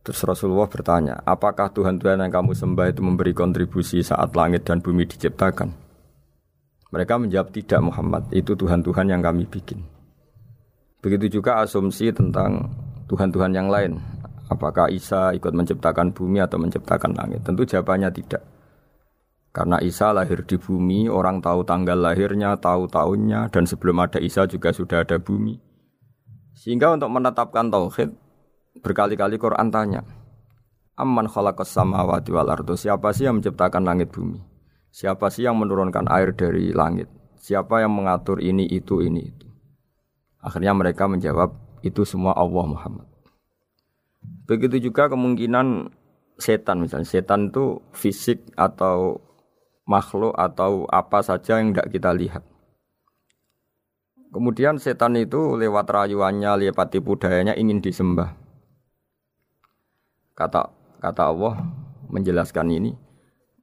Terus 0.04 0.20
Rasulullah 0.20 0.68
bertanya, 0.68 1.16
apakah 1.24 1.72
Tuhan-Tuhan 1.72 2.20
yang 2.20 2.28
kamu 2.28 2.52
sembah 2.52 2.92
itu 2.92 3.00
memberi 3.00 3.32
kontribusi 3.32 4.04
saat 4.04 4.36
langit 4.36 4.68
dan 4.68 4.84
bumi 4.84 5.08
diciptakan? 5.08 5.72
Mereka 6.92 7.16
menjawab 7.16 7.48
tidak 7.48 7.80
Muhammad, 7.80 8.28
itu 8.28 8.52
Tuhan-Tuhan 8.52 9.08
yang 9.08 9.24
kami 9.24 9.48
bikin. 9.48 9.95
Begitu 11.06 11.38
juga 11.38 11.62
asumsi 11.62 12.10
tentang 12.10 12.66
Tuhan-Tuhan 13.06 13.54
yang 13.54 13.70
lain. 13.70 14.02
Apakah 14.50 14.90
Isa 14.90 15.30
ikut 15.38 15.54
menciptakan 15.54 16.10
bumi 16.10 16.42
atau 16.42 16.58
menciptakan 16.58 17.14
langit? 17.14 17.46
Tentu 17.46 17.62
jawabannya 17.62 18.10
tidak. 18.10 18.42
Karena 19.54 19.78
Isa 19.78 20.10
lahir 20.10 20.42
di 20.42 20.58
bumi, 20.58 21.06
orang 21.06 21.38
tahu 21.38 21.62
tanggal 21.62 21.94
lahirnya, 21.94 22.58
tahu 22.58 22.90
tahunnya, 22.90 23.54
dan 23.54 23.70
sebelum 23.70 24.02
ada 24.02 24.18
Isa 24.18 24.50
juga 24.50 24.74
sudah 24.74 25.06
ada 25.06 25.22
bumi. 25.22 25.62
Sehingga 26.58 26.90
untuk 26.90 27.14
menetapkan 27.14 27.70
tauhid, 27.70 28.10
Berkali-kali 28.76 29.40
Quran 29.40 29.72
tanya, 29.72 30.04
Amman 31.00 31.32
khalaqas 31.32 31.72
samawati 31.72 32.28
wal 32.28 32.48
ardu? 32.52 32.76
Siapa 32.76 33.12
sih 33.16 33.24
yang 33.24 33.40
menciptakan 33.40 33.84
langit 33.84 34.12
bumi? 34.12 34.40
Siapa 34.92 35.32
sih 35.32 35.48
yang 35.48 35.56
menurunkan 35.56 36.08
air 36.12 36.36
dari 36.36 36.72
langit? 36.76 37.08
Siapa 37.40 37.80
yang 37.80 37.96
mengatur 37.96 38.40
ini 38.40 38.68
itu 38.68 39.00
ini 39.00 39.22
itu? 39.32 39.45
Akhirnya 40.46 40.70
mereka 40.78 41.10
menjawab 41.10 41.58
itu 41.82 42.06
semua 42.06 42.30
Allah 42.38 42.62
Muhammad. 42.70 43.10
Begitu 44.46 44.90
juga 44.90 45.10
kemungkinan 45.10 45.90
setan 46.38 46.86
misalnya. 46.86 47.10
Setan 47.10 47.50
itu 47.50 47.82
fisik 47.90 48.46
atau 48.54 49.18
makhluk 49.90 50.38
atau 50.38 50.86
apa 50.86 51.18
saja 51.26 51.58
yang 51.58 51.74
tidak 51.74 51.90
kita 51.90 52.10
lihat. 52.14 52.44
Kemudian 54.30 54.78
setan 54.78 55.18
itu 55.18 55.58
lewat 55.58 55.90
rayuannya, 55.90 56.70
lewat 56.70 56.94
tipu 56.94 57.18
dayanya 57.18 57.58
ingin 57.58 57.82
disembah. 57.82 58.38
Kata 60.36 60.70
kata 61.02 61.22
Allah 61.26 61.58
menjelaskan 62.12 62.68
ini, 62.70 62.92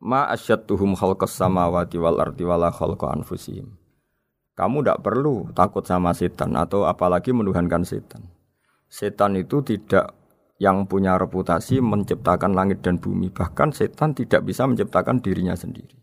ma 0.02 0.28
asyadduhum 0.34 0.98
khalqas 0.98 1.38
samawati 1.38 1.96
wal 2.02 2.20
ardi 2.20 2.44
wala 2.44 2.74
khalqa 2.74 3.14
anfusihim. 3.14 3.83
Kamu 4.54 4.86
tidak 4.86 5.02
perlu 5.02 5.50
takut 5.58 5.82
sama 5.82 6.14
setan 6.14 6.54
atau 6.54 6.86
apalagi 6.86 7.34
menuhankan 7.34 7.82
setan. 7.82 8.22
Setan 8.86 9.34
itu 9.34 9.66
tidak 9.66 10.14
yang 10.62 10.86
punya 10.86 11.18
reputasi 11.18 11.82
menciptakan 11.82 12.54
langit 12.54 12.86
dan 12.86 13.02
bumi. 13.02 13.34
Bahkan 13.34 13.74
setan 13.74 14.14
tidak 14.14 14.46
bisa 14.46 14.70
menciptakan 14.70 15.26
dirinya 15.26 15.58
sendiri. 15.58 15.98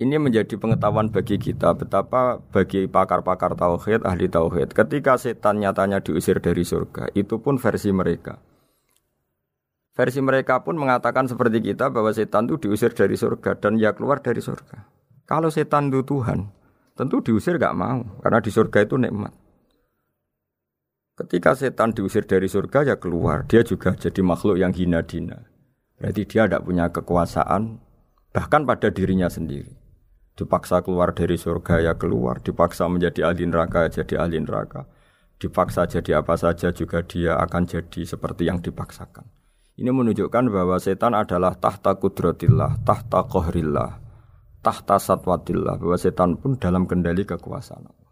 Ini 0.00 0.16
menjadi 0.16 0.56
pengetahuan 0.56 1.12
bagi 1.12 1.36
kita 1.36 1.76
betapa 1.76 2.40
bagi 2.40 2.88
pakar-pakar 2.88 3.52
tauhid, 3.52 4.00
ahli 4.08 4.32
tauhid, 4.32 4.72
ketika 4.72 5.20
setan 5.20 5.60
nyatanya 5.60 6.00
diusir 6.00 6.40
dari 6.40 6.64
surga, 6.64 7.12
itu 7.12 7.36
pun 7.36 7.60
versi 7.60 7.92
mereka. 7.92 8.40
Versi 9.92 10.24
mereka 10.24 10.64
pun 10.64 10.80
mengatakan 10.80 11.28
seperti 11.28 11.60
kita 11.60 11.92
bahwa 11.92 12.16
setan 12.16 12.48
itu 12.48 12.56
diusir 12.64 12.96
dari 12.96 13.12
surga 13.12 13.60
dan 13.60 13.76
ya 13.76 13.92
keluar 13.92 14.24
dari 14.24 14.40
surga. 14.40 14.99
Kalau 15.30 15.46
setan 15.46 15.94
itu 15.94 16.02
Tuhan, 16.02 16.50
tentu 16.98 17.22
diusir 17.22 17.54
gak 17.54 17.78
mau 17.78 18.02
karena 18.18 18.42
di 18.42 18.50
surga 18.50 18.82
itu 18.82 18.98
nikmat. 18.98 19.30
Ketika 21.14 21.54
setan 21.54 21.94
diusir 21.94 22.26
dari 22.26 22.50
surga 22.50 22.82
ya 22.82 22.96
keluar, 22.98 23.46
dia 23.46 23.62
juga 23.62 23.94
jadi 23.94 24.26
makhluk 24.26 24.58
yang 24.58 24.74
hina 24.74 25.06
dina. 25.06 25.46
Berarti 26.02 26.26
dia 26.26 26.50
tidak 26.50 26.66
punya 26.66 26.90
kekuasaan 26.90 27.78
bahkan 28.34 28.66
pada 28.66 28.90
dirinya 28.90 29.30
sendiri. 29.30 29.70
Dipaksa 30.34 30.82
keluar 30.82 31.14
dari 31.14 31.38
surga 31.38 31.78
ya 31.78 31.94
keluar, 31.94 32.42
dipaksa 32.42 32.90
menjadi 32.90 33.30
ahli 33.30 33.46
neraka 33.46 33.86
ya 33.86 34.02
jadi 34.02 34.26
ahli 34.26 34.42
neraka. 34.42 34.90
Dipaksa 35.38 35.86
jadi 35.86 36.24
apa 36.24 36.34
saja 36.34 36.74
juga 36.74 37.06
dia 37.06 37.38
akan 37.38 37.70
jadi 37.70 38.02
seperti 38.02 38.50
yang 38.50 38.58
dipaksakan. 38.58 39.30
Ini 39.78 39.94
menunjukkan 39.94 40.50
bahwa 40.50 40.80
setan 40.82 41.14
adalah 41.14 41.54
tahta 41.54 41.94
kudratillah, 42.00 42.82
tahta 42.82 43.28
kohrillah, 43.28 43.99
tahta 44.60 45.00
satwatillah. 45.00 45.80
Bahwa 45.80 45.96
setan 45.96 46.36
pun 46.40 46.56
dalam 46.56 46.88
kendali 46.88 47.24
kekuasaan 47.24 47.84
Allah. 47.84 48.10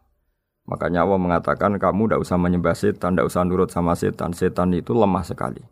Makanya 0.69 1.09
Allah 1.09 1.17
mengatakan 1.17 1.81
kamu 1.81 2.13
tidak 2.13 2.21
usah 2.29 2.37
menyembah 2.37 2.77
setan, 2.77 3.17
tidak 3.17 3.33
usah 3.33 3.43
nurut 3.49 3.73
sama 3.73 3.97
setan. 3.97 4.37
Setan 4.37 4.77
itu 4.77 4.93
lemah 4.93 5.25
sekali. 5.25 5.65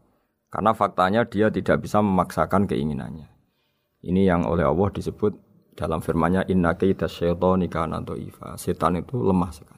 Karena 0.49 0.73
faktanya 0.73 1.28
dia 1.28 1.52
tidak 1.52 1.85
bisa 1.85 2.00
memaksakan 2.00 2.64
keinginannya. 2.64 3.28
Ini 4.00 4.23
yang 4.25 4.49
oleh 4.49 4.64
Allah 4.64 4.88
disebut 4.88 5.37
dalam 5.76 6.00
firman-Nya 6.00 6.49
inna 6.49 6.73
kaita 6.73 7.12
syaitani 7.12 7.68
dhaifa. 7.68 8.56
Setan 8.56 8.97
itu 8.97 9.21
lemah 9.21 9.52
sekali. 9.52 9.76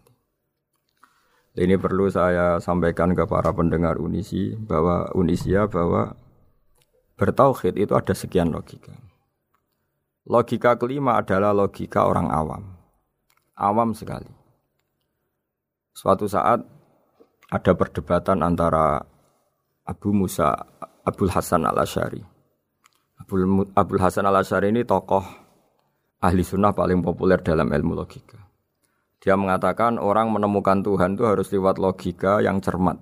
Ini 1.59 1.75
perlu 1.75 2.07
saya 2.07 2.63
sampaikan 2.63 3.19
ke 3.19 3.27
para 3.27 3.51
pendengar 3.51 3.99
Unisi 3.99 4.55
bahwa 4.55 5.11
Unisia 5.19 5.67
bahwa 5.67 6.15
bertauhid 7.19 7.75
itu 7.75 7.99
ada 7.99 8.15
sekian 8.15 8.55
logika. 8.55 8.95
Logika 10.29 10.77
kelima 10.77 11.17
adalah 11.17 11.57
logika 11.57 12.05
orang 12.05 12.29
awam. 12.29 12.63
Awam 13.57 13.97
sekali. 13.97 14.29
Suatu 15.97 16.29
saat 16.29 16.61
ada 17.49 17.73
perdebatan 17.73 18.45
antara 18.45 19.01
Abu 19.89 20.13
Musa 20.13 20.53
Abdul 21.01 21.33
Hasan 21.33 21.65
al 21.65 21.81
Ashari. 21.81 22.21
Abdul 23.73 24.01
Hasan 24.05 24.29
al 24.29 24.37
Ashari 24.45 24.69
ini 24.69 24.85
tokoh 24.85 25.25
ahli 26.21 26.45
sunnah 26.45 26.77
paling 26.77 27.01
populer 27.01 27.41
dalam 27.41 27.73
ilmu 27.73 27.97
logika. 27.97 28.37
Dia 29.19 29.35
mengatakan 29.35 29.97
orang 29.97 30.29
menemukan 30.29 30.85
Tuhan 30.85 31.17
itu 31.17 31.25
harus 31.25 31.49
lewat 31.51 31.81
logika 31.81 32.45
yang 32.45 32.61
cermat. 32.61 33.01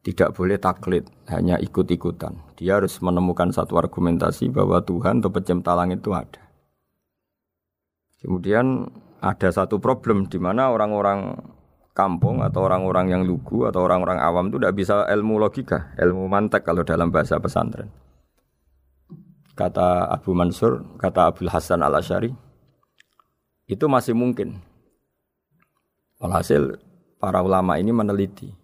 Tidak 0.00 0.32
boleh 0.32 0.56
taklid, 0.56 1.04
hanya 1.28 1.60
ikut-ikutan. 1.60 2.56
Dia 2.56 2.80
harus 2.80 2.96
menemukan 3.04 3.52
satu 3.52 3.76
argumentasi 3.76 4.48
bahwa 4.48 4.80
Tuhan 4.80 5.20
atau 5.20 5.28
pencipta 5.28 5.76
langit 5.76 6.00
itu 6.00 6.16
ada. 6.16 6.40
Kemudian 8.20 8.88
ada 9.20 9.48
satu 9.52 9.76
problem 9.76 10.24
di 10.24 10.40
mana 10.40 10.72
orang-orang 10.72 11.36
kampung 11.92 12.40
atau 12.40 12.64
orang-orang 12.64 13.12
yang 13.12 13.22
lugu 13.28 13.68
atau 13.68 13.84
orang-orang 13.84 14.16
awam 14.16 14.48
itu 14.48 14.56
tidak 14.56 14.76
bisa 14.76 14.94
ilmu 15.04 15.36
logika, 15.36 15.92
ilmu 16.00 16.24
mantek 16.32 16.64
kalau 16.64 16.80
dalam 16.80 17.12
bahasa 17.12 17.36
pesantren 17.36 17.92
kata 19.60 20.08
Abu 20.08 20.32
Mansur, 20.32 20.80
kata 20.96 21.28
Abdul 21.28 21.52
Hasan 21.52 21.84
al 21.84 21.92
Ashari, 21.92 22.32
itu 23.68 23.84
masih 23.84 24.16
mungkin. 24.16 24.56
Walhasil 26.16 26.80
para 27.20 27.44
ulama 27.44 27.76
ini 27.76 27.92
meneliti, 27.92 28.56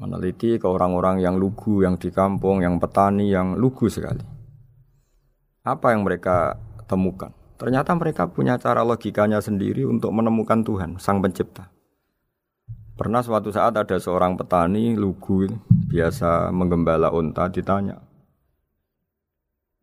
meneliti 0.00 0.56
ke 0.56 0.64
orang-orang 0.64 1.20
yang 1.20 1.36
lugu, 1.36 1.84
yang 1.84 2.00
di 2.00 2.08
kampung, 2.08 2.64
yang 2.64 2.80
petani, 2.80 3.28
yang 3.28 3.54
lugu 3.60 3.92
sekali. 3.92 4.24
Apa 5.60 5.92
yang 5.92 6.08
mereka 6.08 6.56
temukan? 6.88 7.36
Ternyata 7.60 7.92
mereka 7.92 8.24
punya 8.24 8.56
cara 8.56 8.80
logikanya 8.80 9.44
sendiri 9.44 9.84
untuk 9.84 10.08
menemukan 10.16 10.64
Tuhan, 10.64 10.96
Sang 10.96 11.20
Pencipta. 11.20 11.68
Pernah 12.96 13.20
suatu 13.20 13.52
saat 13.52 13.76
ada 13.76 14.00
seorang 14.00 14.40
petani 14.40 14.96
lugu 14.96 15.44
biasa 15.92 16.48
menggembala 16.48 17.12
unta 17.12 17.52
ditanya, 17.52 18.00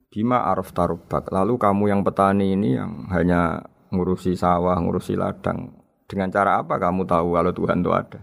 Bima 0.08 0.50
araf 0.50 0.72
tarubak. 0.72 1.30
Lalu 1.30 1.60
kamu 1.60 1.84
yang 1.92 2.02
petani 2.02 2.56
ini 2.56 2.80
yang 2.80 3.06
hanya 3.12 3.60
ngurusi 3.92 4.40
sawah, 4.40 4.80
ngurusi 4.80 5.20
ladang. 5.20 5.78
Dengan 6.08 6.32
cara 6.32 6.64
apa 6.64 6.80
kamu 6.80 7.04
tahu 7.04 7.36
kalau 7.36 7.52
Tuhan 7.52 7.84
itu 7.84 7.92
ada? 7.92 8.20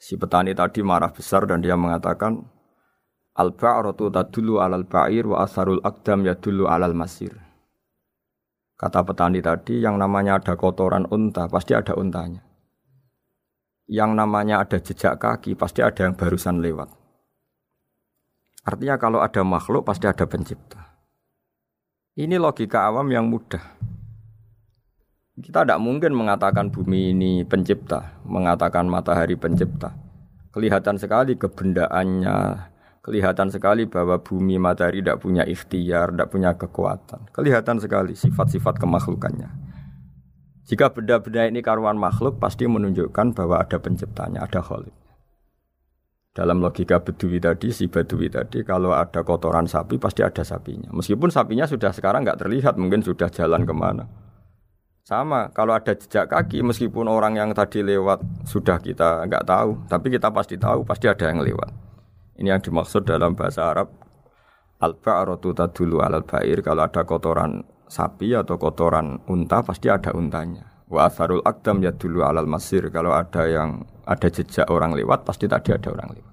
Si 0.00 0.16
petani 0.16 0.56
tadi 0.56 0.80
marah 0.80 1.12
besar 1.12 1.44
dan 1.44 1.60
dia 1.60 1.76
mengatakan, 1.76 2.40
Al-ba'ratu 3.36 4.08
tadullu 4.08 4.56
alal 4.56 4.88
ba'ir 4.88 5.28
wa 5.28 5.44
asarul 5.44 5.84
akdam 5.84 6.24
yadullu 6.24 6.64
alal 6.72 6.96
masir. 6.96 7.36
Kata 8.80 9.04
petani 9.04 9.44
tadi, 9.44 9.84
yang 9.84 10.00
namanya 10.00 10.40
ada 10.40 10.56
kotoran 10.56 11.04
unta, 11.12 11.52
pasti 11.52 11.76
ada 11.76 11.92
untanya. 11.92 12.40
Yang 13.92 14.10
namanya 14.16 14.64
ada 14.64 14.80
jejak 14.80 15.20
kaki, 15.20 15.52
pasti 15.52 15.84
ada 15.84 16.08
yang 16.08 16.16
barusan 16.16 16.64
lewat. 16.64 16.88
Artinya 18.64 18.96
kalau 18.96 19.20
ada 19.20 19.44
makhluk, 19.44 19.84
pasti 19.84 20.08
ada 20.08 20.24
pencipta. 20.24 20.80
Ini 22.16 22.40
logika 22.40 22.88
awam 22.88 23.12
yang 23.12 23.28
mudah. 23.28 23.62
Kita 25.40 25.64
tidak 25.64 25.80
mungkin 25.80 26.12
mengatakan 26.12 26.68
bumi 26.68 27.16
ini 27.16 27.32
pencipta, 27.48 28.20
mengatakan 28.28 28.86
matahari 28.86 29.34
pencipta. 29.40 29.96
Kelihatan 30.52 31.00
sekali 31.00 31.38
kebendaannya, 31.40 32.70
Kelihatan 33.00 33.48
sekali 33.48 33.88
bahwa 33.88 34.20
bumi 34.20 34.60
matahari 34.60 35.00
tidak 35.00 35.24
punya 35.24 35.40
ikhtiar, 35.48 36.12
tidak 36.12 36.28
punya 36.28 36.52
kekuatan. 36.52 37.32
Kelihatan 37.32 37.80
sekali 37.80 38.12
sifat-sifat 38.12 38.76
kemakhlukannya. 38.76 39.48
Jika 40.68 40.92
benda-benda 40.92 41.48
ini 41.48 41.64
karuan 41.64 41.96
makhluk, 41.96 42.36
pasti 42.36 42.68
menunjukkan 42.68 43.32
bahwa 43.32 43.56
ada 43.56 43.80
penciptanya, 43.80 44.44
ada 44.44 44.60
kholik. 44.60 44.92
Dalam 46.30 46.60
logika 46.60 47.00
bedui 47.00 47.40
tadi, 47.40 47.72
si 47.72 47.88
bedui 47.88 48.28
tadi, 48.28 48.62
kalau 48.62 48.92
ada 48.92 49.24
kotoran 49.24 49.64
sapi, 49.64 49.96
pasti 49.96 50.20
ada 50.20 50.44
sapinya. 50.44 50.92
Meskipun 50.92 51.32
sapinya 51.32 51.64
sudah 51.64 51.90
sekarang 51.90 52.22
nggak 52.22 52.46
terlihat, 52.46 52.76
mungkin 52.76 53.00
sudah 53.00 53.32
jalan 53.32 53.64
ke 53.64 53.74
mana. 53.74 54.06
Sama, 55.10 55.50
kalau 55.50 55.74
ada 55.74 55.90
jejak 55.90 56.30
kaki, 56.30 56.62
meskipun 56.62 57.10
orang 57.10 57.34
yang 57.34 57.50
tadi 57.50 57.82
lewat 57.82 58.22
sudah 58.46 58.78
kita 58.78 59.26
nggak 59.26 59.42
tahu, 59.42 59.74
tapi 59.90 60.06
kita 60.06 60.30
pasti 60.30 60.54
tahu, 60.54 60.86
pasti 60.86 61.10
ada 61.10 61.26
yang 61.26 61.42
lewat. 61.42 61.66
Ini 62.38 62.54
yang 62.54 62.62
dimaksud 62.62 63.10
dalam 63.10 63.34
bahasa 63.34 63.74
Arab 63.74 63.90
al-ba'ratu 64.78 65.50
tadulu 65.50 65.98
alal 65.98 66.22
ba'ir 66.22 66.62
kalau 66.62 66.86
ada 66.86 67.02
kotoran 67.02 67.66
sapi 67.90 68.38
atau 68.38 68.54
kotoran 68.54 69.18
unta 69.26 69.66
pasti 69.66 69.90
ada 69.90 70.14
untanya. 70.14 70.70
Wa 70.86 71.10
asarul 71.10 71.42
akdam 71.42 71.82
ya 71.82 71.90
dulu 71.90 72.22
alal 72.22 72.46
masir 72.46 72.86
kalau 72.94 73.10
ada 73.10 73.50
yang 73.50 73.82
ada 74.06 74.30
jejak 74.30 74.70
orang 74.70 74.94
lewat 74.94 75.26
pasti 75.26 75.50
tadi 75.50 75.74
ada 75.74 75.90
orang 75.90 76.14
lewat. 76.14 76.29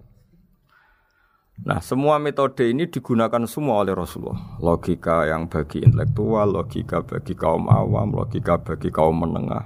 Nah, 1.57 1.81
semua 1.81 2.21
metode 2.21 2.69
ini 2.69 2.85
digunakan 2.85 3.41
semua 3.49 3.81
oleh 3.81 3.97
Rasulullah. 3.97 4.61
Logika 4.61 5.25
yang 5.25 5.49
bagi 5.49 5.81
intelektual, 5.81 6.53
logika 6.53 7.01
bagi 7.01 7.33
kaum 7.33 7.65
awam, 7.65 8.13
logika 8.13 8.61
bagi 8.61 8.93
kaum 8.93 9.25
menengah, 9.25 9.65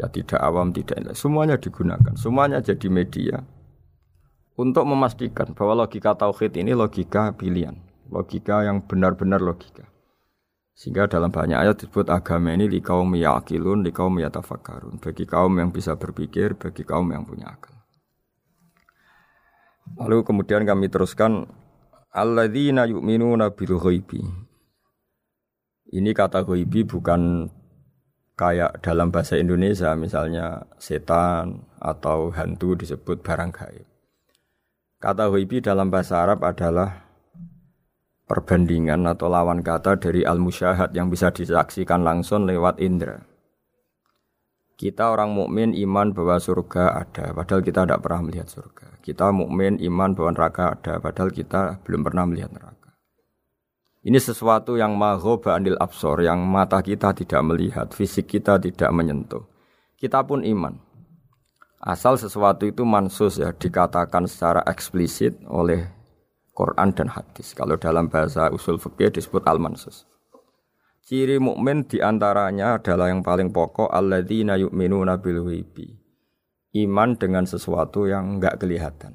ya 0.00 0.08
tidak 0.08 0.40
awam, 0.40 0.72
tidak 0.72 0.96
intelektual. 0.96 1.28
Semuanya 1.28 1.56
digunakan, 1.60 2.14
semuanya 2.16 2.58
jadi 2.64 2.88
media 2.88 3.36
untuk 4.56 4.88
memastikan 4.88 5.52
bahwa 5.52 5.84
logika 5.84 6.16
tauhid 6.16 6.56
ini 6.56 6.72
logika 6.72 7.36
pilihan, 7.36 7.76
logika 8.08 8.64
yang 8.64 8.80
benar-benar 8.80 9.44
logika. 9.44 9.84
Sehingga 10.76 11.08
dalam 11.08 11.32
banyak 11.32 11.56
ayat 11.56 11.76
disebut 11.80 12.12
agama 12.12 12.52
ini 12.52 12.68
di 12.68 12.84
kaum 12.84 13.12
yakilun, 13.16 13.80
di 13.80 13.92
kaum 13.92 14.12
yatafakarun. 14.20 15.00
Bagi 15.00 15.24
kaum 15.24 15.56
yang 15.56 15.72
bisa 15.72 15.96
berpikir, 15.96 16.52
bagi 16.56 16.84
kaum 16.84 17.08
yang 17.12 17.24
punya 17.24 17.48
akal. 17.48 17.75
Lalu 19.94 20.26
kemudian 20.26 20.66
kami 20.66 20.90
teruskan 20.90 21.46
alladzina 22.10 22.90
yu'minuna 22.90 23.54
bil 23.54 23.78
ghaibi. 23.78 24.26
Ini 25.94 26.10
kata 26.10 26.42
ghaibi 26.42 26.82
bukan 26.82 27.46
kayak 28.34 28.82
dalam 28.82 29.14
bahasa 29.14 29.38
Indonesia 29.38 29.94
misalnya 29.94 30.66
setan 30.76 31.62
atau 31.78 32.34
hantu 32.34 32.74
disebut 32.74 33.22
barang 33.22 33.54
gaib. 33.54 33.86
Kata 34.98 35.30
ghaibi 35.30 35.62
dalam 35.62 35.92
bahasa 35.92 36.26
Arab 36.26 36.42
adalah 36.42 37.06
perbandingan 38.26 39.06
atau 39.06 39.30
lawan 39.30 39.62
kata 39.62 40.02
dari 40.02 40.26
al-musyahad 40.26 40.90
yang 40.92 41.06
bisa 41.06 41.30
disaksikan 41.30 42.02
langsung 42.02 42.44
lewat 42.44 42.82
indera. 42.82 43.22
Kita 44.76 45.08
orang 45.08 45.32
mukmin 45.32 45.72
iman 45.72 46.12
bahwa 46.12 46.36
surga 46.36 47.00
ada, 47.00 47.32
padahal 47.32 47.64
kita 47.64 47.88
tidak 47.88 48.04
pernah 48.04 48.28
melihat 48.28 48.44
surga. 48.44 49.00
Kita 49.00 49.32
mukmin 49.32 49.80
iman 49.80 50.12
bahwa 50.12 50.30
neraka 50.36 50.76
ada, 50.76 51.00
padahal 51.00 51.32
kita 51.32 51.80
belum 51.80 52.04
pernah 52.04 52.28
melihat 52.28 52.52
neraka. 52.52 52.92
Ini 54.04 54.20
sesuatu 54.20 54.76
yang 54.76 54.92
maghoba 55.00 55.56
anil 55.56 55.80
absor, 55.80 56.28
yang 56.28 56.44
mata 56.44 56.84
kita 56.84 57.16
tidak 57.16 57.40
melihat, 57.40 57.88
fisik 57.96 58.28
kita 58.28 58.60
tidak 58.60 58.92
menyentuh. 58.92 59.48
Kita 59.96 60.20
pun 60.28 60.44
iman. 60.44 60.76
Asal 61.80 62.20
sesuatu 62.20 62.68
itu 62.68 62.84
mansus 62.84 63.40
ya 63.40 63.56
dikatakan 63.56 64.28
secara 64.28 64.60
eksplisit 64.68 65.40
oleh 65.48 65.88
Quran 66.52 66.92
dan 66.92 67.08
hadis. 67.12 67.56
Kalau 67.56 67.80
dalam 67.80 68.12
bahasa 68.12 68.52
usul 68.52 68.76
fikih 68.76 69.08
disebut 69.08 69.40
al-mansus. 69.48 70.04
Ciri 71.06 71.38
mukmin 71.38 71.86
di 71.86 72.02
antaranya 72.02 72.82
adalah 72.82 73.06
yang 73.06 73.22
paling 73.22 73.54
pokok 73.54 73.94
alladzina 73.94 74.58
yu'minuna 74.58 75.22
bil 75.22 75.46
ghaibi. 75.46 75.94
Iman 76.74 77.14
dengan 77.14 77.46
sesuatu 77.46 78.10
yang 78.10 78.36
enggak 78.42 78.58
kelihatan. 78.58 79.14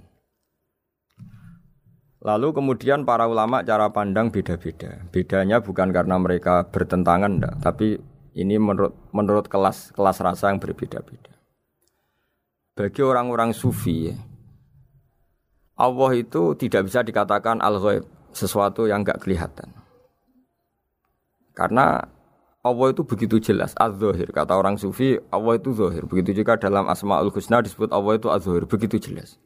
Lalu 2.23 2.55
kemudian 2.55 3.03
para 3.03 3.27
ulama 3.27 3.59
cara 3.67 3.91
pandang 3.91 4.31
beda-beda. 4.31 5.03
Bedanya 5.11 5.59
bukan 5.59 5.91
karena 5.91 6.15
mereka 6.15 6.63
bertentangan 6.71 7.43
enggak, 7.43 7.55
tapi 7.59 7.99
ini 8.35 8.55
menurut 8.55 8.95
menurut 9.11 9.45
kelas 9.51 9.91
kelas 9.91 10.23
rasa 10.23 10.51
yang 10.51 10.59
berbeda-beda 10.63 11.35
bagi 12.75 13.01
orang-orang 13.03 13.51
sufi 13.51 14.15
Allah 15.75 16.11
itu 16.15 16.55
tidak 16.55 16.87
bisa 16.87 17.03
dikatakan 17.03 17.59
al 17.59 17.81
ghaib 17.81 18.05
sesuatu 18.31 18.85
yang 18.85 19.01
enggak 19.01 19.17
kelihatan. 19.17 19.80
Karena 21.51 22.05
Allah 22.61 22.87
itu 22.93 23.01
begitu 23.01 23.41
jelas, 23.41 23.73
az-zahir. 23.73 24.29
Kata 24.29 24.53
orang 24.53 24.77
sufi, 24.77 25.17
Allah 25.33 25.57
itu 25.57 25.73
zahir. 25.73 26.05
Begitu 26.05 26.45
juga 26.45 26.61
dalam 26.61 26.85
Asmaul 26.85 27.33
Husna 27.33 27.59
disebut 27.65 27.89
Allah 27.89 28.21
itu 28.21 28.29
az-zahir, 28.29 28.69
begitu 28.69 29.01
jelas. 29.01 29.41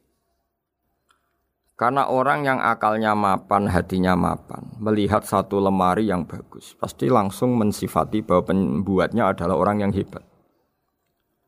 Karena 1.76 2.08
orang 2.08 2.48
yang 2.48 2.60
akalnya 2.64 3.12
mapan, 3.12 3.68
hatinya 3.68 4.16
mapan, 4.16 4.64
melihat 4.80 5.28
satu 5.28 5.60
lemari 5.60 6.08
yang 6.08 6.24
bagus, 6.24 6.72
pasti 6.80 7.12
langsung 7.12 7.60
mensifati 7.60 8.24
bahwa 8.24 8.48
pembuatnya 8.48 9.28
adalah 9.28 9.60
orang 9.60 9.84
yang 9.84 9.92
hebat. 9.92 10.24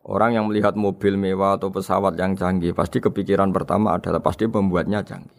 Orang 0.04 0.36
yang 0.36 0.52
melihat 0.52 0.76
mobil 0.76 1.16
mewah 1.16 1.56
atau 1.60 1.72
pesawat 1.72 2.16
yang 2.20 2.36
canggih, 2.36 2.76
pasti 2.76 3.00
kepikiran 3.00 3.56
pertama 3.56 3.96
adalah 3.96 4.20
pasti 4.20 4.48
pembuatnya 4.48 5.04
canggih. 5.04 5.37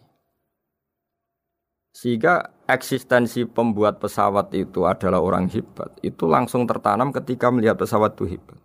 Sehingga 1.89 2.53
eksistensi 2.69 3.43
pembuat 3.49 3.97
pesawat 3.97 4.53
itu 4.53 4.85
adalah 4.85 5.19
orang 5.19 5.49
hebat, 5.49 5.93
itu 6.05 6.29
langsung 6.29 6.69
tertanam 6.69 7.09
ketika 7.09 7.49
melihat 7.49 7.75
pesawat 7.75 8.13
itu 8.15 8.37
hebat. 8.37 8.59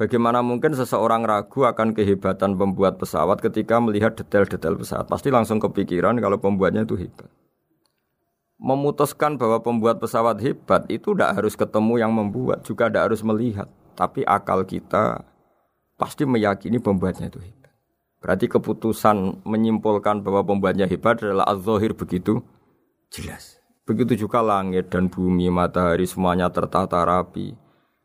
Bagaimana 0.00 0.40
mungkin 0.40 0.72
seseorang 0.72 1.28
ragu 1.28 1.68
akan 1.68 1.92
kehebatan 1.92 2.56
pembuat 2.56 2.96
pesawat 2.96 3.44
ketika 3.44 3.76
melihat 3.84 4.16
detail-detail 4.16 4.80
pesawat? 4.80 5.06
Pasti 5.12 5.28
langsung 5.28 5.60
kepikiran 5.60 6.16
kalau 6.24 6.40
pembuatnya 6.40 6.88
itu 6.88 6.96
hebat. 6.96 7.28
Memutuskan 8.56 9.36
bahwa 9.36 9.60
pembuat 9.60 10.00
pesawat 10.00 10.40
hebat 10.40 10.88
itu 10.88 11.12
tidak 11.12 11.36
harus 11.36 11.52
ketemu 11.52 12.00
yang 12.00 12.12
membuat, 12.16 12.64
juga 12.64 12.88
tidak 12.88 13.12
harus 13.12 13.20
melihat 13.20 13.68
tapi 14.00 14.24
akal 14.24 14.64
kita 14.64 15.20
pasti 16.00 16.24
meyakini 16.24 16.80
pembuatnya 16.80 17.28
itu 17.28 17.36
hebat. 17.36 17.59
Berarti 18.20 18.52
keputusan 18.52 19.42
menyimpulkan 19.48 20.20
bahwa 20.20 20.44
pembuatnya 20.44 20.84
hebat 20.84 21.24
adalah 21.24 21.48
az-zahir 21.48 21.96
begitu 21.96 22.44
jelas. 23.08 23.58
Begitu 23.88 24.28
juga 24.28 24.44
langit 24.44 24.92
dan 24.92 25.08
bumi, 25.08 25.48
matahari 25.48 26.04
semuanya 26.04 26.52
tertata 26.52 27.00
rapi. 27.02 27.56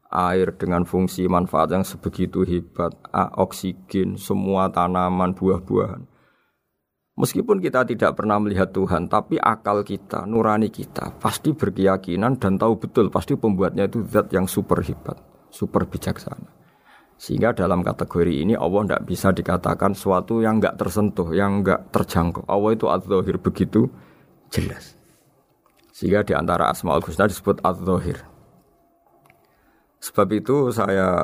Air 0.09 0.55
dengan 0.55 0.87
fungsi 0.87 1.27
manfaat 1.27 1.75
yang 1.75 1.83
sebegitu 1.83 2.47
hebat, 2.47 2.95
oksigen, 3.35 4.15
semua 4.15 4.71
tanaman, 4.71 5.35
buah-buahan. 5.35 6.07
Meskipun 7.19 7.59
kita 7.59 7.83
tidak 7.83 8.15
pernah 8.15 8.39
melihat 8.39 8.71
Tuhan, 8.71 9.11
tapi 9.11 9.35
akal 9.35 9.83
kita, 9.83 10.23
nurani 10.23 10.71
kita, 10.71 11.19
pasti 11.19 11.51
berkeyakinan 11.51 12.39
dan 12.39 12.55
tahu 12.55 12.79
betul 12.79 13.11
pasti 13.11 13.35
pembuatnya 13.35 13.91
itu 13.91 14.07
zat 14.07 14.31
yang 14.31 14.47
super 14.47 14.79
hebat 14.79 15.19
super 15.55 15.87
bijaksana. 15.87 16.54
Sehingga 17.15 17.55
dalam 17.55 17.79
kategori 17.79 18.43
ini 18.43 18.59
Allah 18.59 18.83
tidak 18.83 19.03
bisa 19.07 19.31
dikatakan 19.31 19.95
suatu 19.95 20.43
yang 20.43 20.59
nggak 20.59 20.75
tersentuh, 20.75 21.31
yang 21.31 21.63
nggak 21.63 21.95
terjangkau. 21.95 22.43
Allah 22.43 22.75
itu 22.75 22.85
az-zahir 22.91 23.39
begitu 23.39 23.87
jelas. 24.51 24.99
Sehingga 25.95 26.27
di 26.27 26.35
antara 26.35 26.67
Asmaul 26.67 26.99
Husna 26.99 27.31
disebut 27.31 27.63
az-zahir. 27.63 28.19
Sebab 30.03 30.27
itu 30.35 30.75
saya 30.75 31.23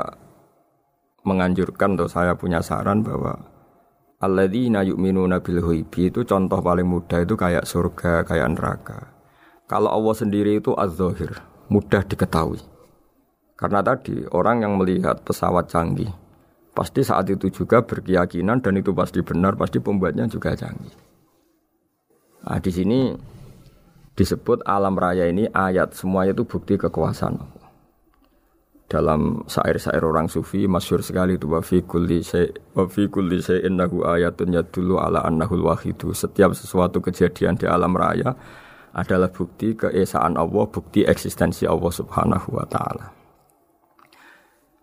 menganjurkan 1.28 2.00
atau 2.00 2.08
saya 2.08 2.34
punya 2.40 2.64
saran 2.64 3.04
bahwa 3.04 3.36
alladzina 4.24 4.82
yu'minuna 4.88 5.44
bil 5.44 5.60
ghaibi 5.60 6.08
itu 6.08 6.24
contoh 6.24 6.64
paling 6.64 6.88
mudah 6.88 7.20
itu 7.20 7.36
kayak 7.36 7.68
surga, 7.68 8.24
kayak 8.24 8.48
neraka. 8.58 9.12
Kalau 9.68 9.92
Allah 9.92 10.16
sendiri 10.16 10.64
itu 10.64 10.72
az-zahir, 10.72 11.36
mudah 11.68 12.02
diketahui. 12.08 12.71
Karena 13.62 13.86
tadi 13.86 14.26
orang 14.34 14.66
yang 14.66 14.74
melihat 14.74 15.22
pesawat 15.22 15.70
canggih 15.70 16.10
pasti 16.74 17.06
saat 17.06 17.30
itu 17.30 17.54
juga 17.54 17.86
berkeyakinan 17.86 18.58
dan 18.58 18.74
itu 18.82 18.90
pasti 18.90 19.22
benar, 19.22 19.54
pasti 19.54 19.78
pembuatnya 19.78 20.26
juga 20.26 20.58
canggih. 20.58 20.98
Nah, 22.42 22.58
di 22.58 22.72
sini 22.74 23.14
disebut 24.18 24.66
alam 24.66 24.98
raya 24.98 25.30
ini 25.30 25.46
ayat 25.46 25.94
semuanya 25.94 26.34
itu 26.34 26.42
bukti 26.42 26.74
kekuasaan 26.74 27.38
Allah. 27.38 27.70
Dalam 28.90 29.46
syair-syair 29.48 30.04
orang 30.04 30.28
sufi 30.28 30.68
masyur 30.68 31.00
sekali 31.00 31.40
itu 31.40 31.48
wa 31.48 31.64
fi 31.64 31.80
kulli 31.86 32.20
syai 32.26 32.50
wa 32.76 32.90
syai'in 32.92 33.80
ayatun 33.80 34.58
yadullu 34.58 34.98
ala 34.98 35.22
annahul 35.24 35.70
wahidu. 35.70 36.12
Setiap 36.18 36.52
sesuatu 36.58 36.98
kejadian 37.00 37.56
di 37.56 37.70
alam 37.70 37.94
raya 37.94 38.36
adalah 38.92 39.32
bukti 39.32 39.78
keesaan 39.80 40.36
Allah, 40.36 40.66
bukti 40.68 41.08
eksistensi 41.08 41.64
Allah 41.64 41.94
Subhanahu 41.94 42.58
wa 42.58 42.68
taala. 42.68 43.21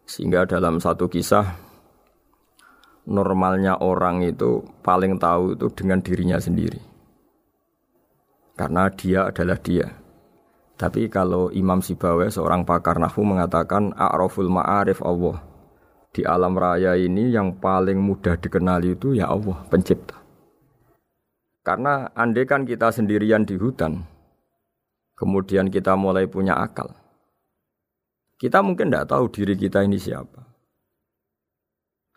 Sehingga 0.09 0.49
dalam 0.49 0.81
satu 0.81 1.05
kisah 1.05 1.45
normalnya 3.05 3.77
orang 3.85 4.25
itu 4.25 4.65
paling 4.81 5.21
tahu 5.21 5.53
itu 5.53 5.69
dengan 5.77 6.01
dirinya 6.01 6.41
sendiri. 6.41 6.81
Karena 8.57 8.89
dia 8.89 9.29
adalah 9.29 9.61
dia. 9.61 9.87
Tapi 10.79 11.13
kalau 11.13 11.53
Imam 11.53 11.85
Sibawe 11.85 12.25
seorang 12.33 12.65
pakar 12.65 12.97
nahu 12.97 13.21
mengatakan 13.21 13.93
a'raful 13.93 14.49
ma'arif 14.49 15.05
Allah. 15.05 15.45
Di 16.09 16.25
alam 16.25 16.57
raya 16.57 16.97
ini 16.97 17.29
yang 17.29 17.61
paling 17.61 18.01
mudah 18.01 18.41
dikenali 18.41 18.97
itu 18.97 19.13
ya 19.13 19.29
Allah, 19.29 19.61
pencipta. 19.69 20.17
Karena 21.61 22.09
andai 22.17 22.49
kan 22.49 22.65
kita 22.65 22.89
sendirian 22.89 23.45
di 23.45 23.61
hutan, 23.61 24.09
kemudian 25.19 25.69
kita 25.69 25.93
mulai 26.01 26.25
punya 26.25 26.57
akal, 26.57 26.97
kita 28.39 28.63
mungkin 28.63 28.89
tidak 28.89 29.11
tahu 29.11 29.27
diri 29.35 29.59
kita 29.59 29.83
ini 29.83 29.99
siapa. 29.99 30.47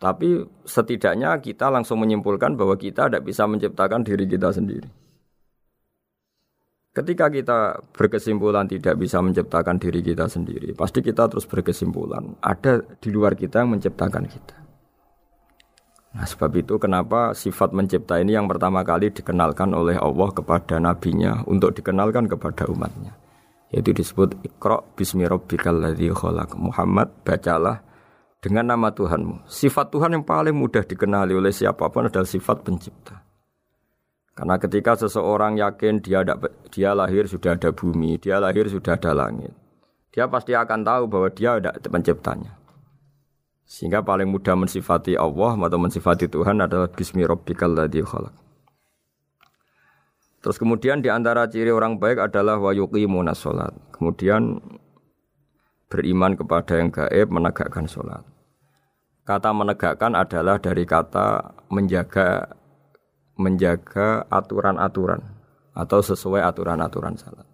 Tapi 0.01 0.41
setidaknya 0.65 1.37
kita 1.41 1.69
langsung 1.69 2.01
menyimpulkan 2.01 2.57
bahwa 2.57 2.73
kita 2.73 3.09
tidak 3.09 3.25
bisa 3.25 3.45
menciptakan 3.45 4.01
diri 4.01 4.25
kita 4.25 4.49
sendiri. 4.49 4.89
Ketika 6.91 7.31
kita 7.31 7.79
berkesimpulan 7.95 8.67
tidak 8.67 8.99
bisa 8.99 9.21
menciptakan 9.23 9.79
diri 9.79 10.03
kita 10.03 10.27
sendiri, 10.27 10.73
pasti 10.75 10.99
kita 10.99 11.29
terus 11.29 11.47
berkesimpulan 11.47 12.35
ada 12.43 12.83
di 12.99 13.09
luar 13.13 13.37
kita 13.37 13.63
yang 13.63 13.77
menciptakan 13.77 14.25
kita. 14.27 14.57
Nah 16.11 16.27
sebab 16.27 16.51
itu 16.59 16.75
kenapa 16.75 17.31
sifat 17.31 17.71
mencipta 17.71 18.19
ini 18.19 18.35
yang 18.35 18.49
pertama 18.51 18.83
kali 18.83 19.07
dikenalkan 19.07 19.71
oleh 19.71 19.95
Allah 19.95 20.29
kepada 20.35 20.83
nabinya 20.83 21.47
untuk 21.47 21.71
dikenalkan 21.71 22.27
kepada 22.27 22.67
umatnya. 22.67 23.15
Yaitu 23.71 23.95
disebut 23.95 24.35
Iqra 24.43 24.83
bismi 24.99 25.23
rabbikal 25.23 25.79
ladzi 25.79 26.11
khalaq. 26.11 26.59
Muhammad 26.59 27.07
bacalah 27.23 27.79
dengan 28.43 28.75
nama 28.75 28.91
Tuhanmu. 28.91 29.47
Sifat 29.47 29.93
Tuhan 29.93 30.17
yang 30.17 30.25
paling 30.27 30.57
mudah 30.57 30.83
dikenali 30.83 31.31
oleh 31.31 31.55
siapa 31.55 31.87
pun 31.87 32.11
adalah 32.11 32.27
sifat 32.27 32.67
pencipta. 32.67 33.23
Karena 34.35 34.57
ketika 34.57 34.97
seseorang 34.97 35.59
yakin 35.59 36.01
dia 36.01 36.25
ada, 36.25 36.39
dia 36.73 36.95
lahir 36.97 37.29
sudah 37.29 37.53
ada 37.53 37.69
bumi, 37.75 38.17
dia 38.17 38.41
lahir 38.41 38.65
sudah 38.71 38.97
ada 38.97 39.11
langit, 39.13 39.53
dia 40.09 40.25
pasti 40.31 40.55
akan 40.55 40.81
tahu 40.81 41.03
bahwa 41.11 41.29
dia 41.29 41.59
ada 41.59 41.75
penciptanya. 41.77 42.57
Sehingga 43.67 44.03
paling 44.03 44.27
mudah 44.27 44.55
mensifati 44.57 45.15
Allah 45.15 45.55
atau 45.55 45.79
mensifati 45.79 46.27
Tuhan 46.27 46.59
adalah 46.59 46.89
bismi 46.91 47.23
rabbikal 47.23 47.71
ladzi 47.71 48.03
khalaq. 48.03 48.35
Terus 50.41 50.57
kemudian 50.57 51.05
di 51.05 51.09
antara 51.13 51.45
ciri 51.45 51.69
orang 51.69 52.01
baik 52.01 52.17
adalah 52.17 52.57
wa 52.57 52.73
yuqimuna 52.73 53.37
sholat. 53.37 53.73
Kemudian 53.93 54.57
beriman 55.85 56.33
kepada 56.33 56.81
yang 56.81 56.89
gaib, 56.89 57.29
menegakkan 57.29 57.85
sholat. 57.85 58.25
Kata 59.21 59.53
menegakkan 59.53 60.17
adalah 60.17 60.57
dari 60.57 60.81
kata 60.81 61.53
menjaga 61.69 62.57
menjaga 63.37 64.25
aturan-aturan 64.27 65.21
atau 65.77 65.99
sesuai 66.03 66.41
aturan-aturan 66.41 67.15
salat. 67.15 67.47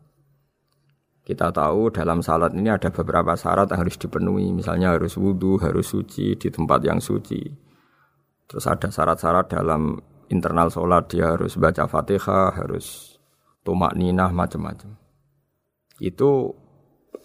Kita 1.28 1.52
tahu 1.52 1.92
dalam 1.92 2.24
salat 2.24 2.56
ini 2.56 2.72
ada 2.72 2.88
beberapa 2.88 3.36
syarat 3.36 3.68
yang 3.68 3.84
harus 3.84 4.00
dipenuhi. 4.00 4.56
Misalnya 4.56 4.96
harus 4.96 5.20
wudhu, 5.20 5.60
harus 5.60 5.92
suci 5.92 6.40
di 6.40 6.48
tempat 6.48 6.80
yang 6.88 7.04
suci. 7.04 7.44
Terus 8.48 8.64
ada 8.64 8.88
syarat-syarat 8.88 9.52
dalam 9.52 10.00
internal 10.28 10.68
sholat 10.72 11.08
dia 11.12 11.36
harus 11.36 11.56
baca 11.56 11.88
fatihah, 11.88 12.56
harus 12.56 13.18
tumak 13.64 13.96
ninah, 13.96 14.32
macam-macam. 14.32 14.96
Itu 16.00 16.54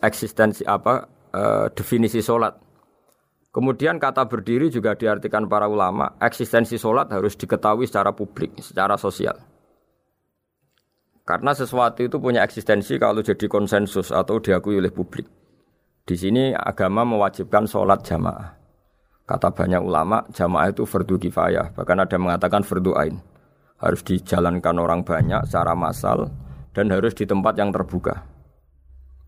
eksistensi 0.02 0.66
apa 0.66 1.06
e, 1.30 1.42
definisi 1.74 2.18
sholat. 2.18 2.58
Kemudian 3.52 4.00
kata 4.00 4.24
berdiri 4.26 4.72
juga 4.72 4.96
diartikan 4.96 5.44
para 5.44 5.68
ulama, 5.68 6.16
eksistensi 6.16 6.80
sholat 6.80 7.12
harus 7.12 7.36
diketahui 7.36 7.84
secara 7.84 8.16
publik, 8.16 8.56
secara 8.64 8.96
sosial. 8.96 9.36
Karena 11.22 11.54
sesuatu 11.54 12.02
itu 12.02 12.18
punya 12.18 12.42
eksistensi 12.42 12.98
kalau 12.98 13.22
jadi 13.22 13.46
konsensus 13.46 14.10
atau 14.10 14.42
diakui 14.42 14.80
oleh 14.80 14.90
publik. 14.90 15.28
Di 16.02 16.18
sini 16.18 16.50
agama 16.50 17.06
mewajibkan 17.06 17.68
sholat 17.68 18.02
jamaah. 18.02 18.61
Kata 19.32 19.48
banyak 19.48 19.80
ulama, 19.80 20.28
jamaah 20.28 20.68
itu 20.68 20.84
fardu 20.84 21.16
kifayah. 21.16 21.72
Bahkan 21.72 21.96
ada 22.04 22.12
yang 22.12 22.28
mengatakan 22.28 22.60
fardu 22.60 22.92
ain. 23.00 23.16
Harus 23.80 24.04
dijalankan 24.04 24.76
orang 24.76 25.08
banyak 25.08 25.48
secara 25.48 25.72
massal 25.72 26.28
dan 26.76 26.92
harus 26.92 27.16
di 27.16 27.24
tempat 27.24 27.56
yang 27.56 27.72
terbuka. 27.72 28.28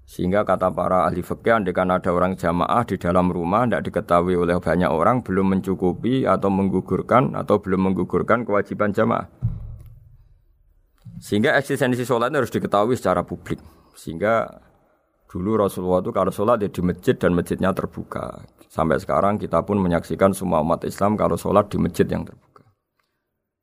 Sehingga 0.04 0.44
kata 0.44 0.68
para 0.68 1.08
ahli 1.08 1.24
fikih, 1.24 1.56
andekan 1.56 1.88
ada 1.88 2.12
orang 2.12 2.36
jamaah 2.36 2.84
di 2.84 3.00
dalam 3.00 3.32
rumah 3.32 3.64
tidak 3.64 3.88
diketahui 3.88 4.36
oleh 4.36 4.60
banyak 4.60 4.92
orang 4.92 5.24
belum 5.24 5.56
mencukupi 5.56 6.28
atau 6.28 6.52
menggugurkan 6.52 7.32
atau 7.32 7.56
belum 7.56 7.88
menggugurkan 7.88 8.44
kewajiban 8.44 8.92
jamaah. 8.92 9.24
Sehingga 11.16 11.56
eksistensi 11.56 12.04
sholat 12.04 12.28
harus 12.28 12.52
diketahui 12.52 13.00
secara 13.00 13.24
publik. 13.24 13.56
Sehingga 13.96 14.60
dulu 15.34 15.58
Rasulullah 15.58 15.98
itu 15.98 16.14
kalau 16.14 16.30
sholat 16.30 16.62
ya 16.62 16.70
di 16.70 16.78
masjid 16.78 17.18
dan 17.18 17.34
masjidnya 17.34 17.74
terbuka. 17.74 18.46
Sampai 18.70 19.02
sekarang 19.02 19.34
kita 19.34 19.66
pun 19.66 19.82
menyaksikan 19.82 20.30
semua 20.30 20.62
umat 20.62 20.86
Islam 20.86 21.18
kalau 21.18 21.34
sholat 21.34 21.66
di 21.74 21.82
masjid 21.82 22.06
yang 22.06 22.22
terbuka. 22.22 22.62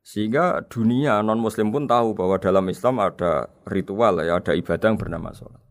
Sehingga 0.04 0.68
dunia 0.68 1.24
non 1.24 1.40
Muslim 1.40 1.72
pun 1.72 1.88
tahu 1.88 2.12
bahwa 2.12 2.36
dalam 2.44 2.68
Islam 2.68 3.00
ada 3.00 3.48
ritual 3.64 4.20
ya, 4.20 4.44
ada 4.44 4.52
ibadah 4.52 4.92
yang 4.92 5.00
bernama 5.00 5.32
sholat. 5.32 5.64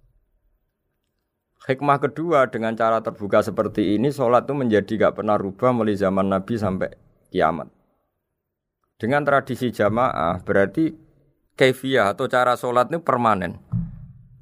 Hikmah 1.69 2.01
kedua 2.01 2.49
dengan 2.49 2.73
cara 2.73 3.05
terbuka 3.05 3.45
seperti 3.45 4.01
ini, 4.01 4.09
sholat 4.09 4.49
itu 4.49 4.57
menjadi 4.57 4.93
gak 4.97 5.21
pernah 5.21 5.37
rubah 5.37 5.77
mulai 5.77 6.01
zaman 6.01 6.33
Nabi 6.33 6.57
sampai 6.57 6.97
kiamat. 7.29 7.69
Dengan 8.97 9.21
tradisi 9.29 9.69
jamaah 9.69 10.41
berarti 10.41 10.97
kefiah 11.61 12.17
atau 12.17 12.25
cara 12.25 12.57
sholat 12.57 12.89
ini 12.89 13.05
permanen. 13.05 13.70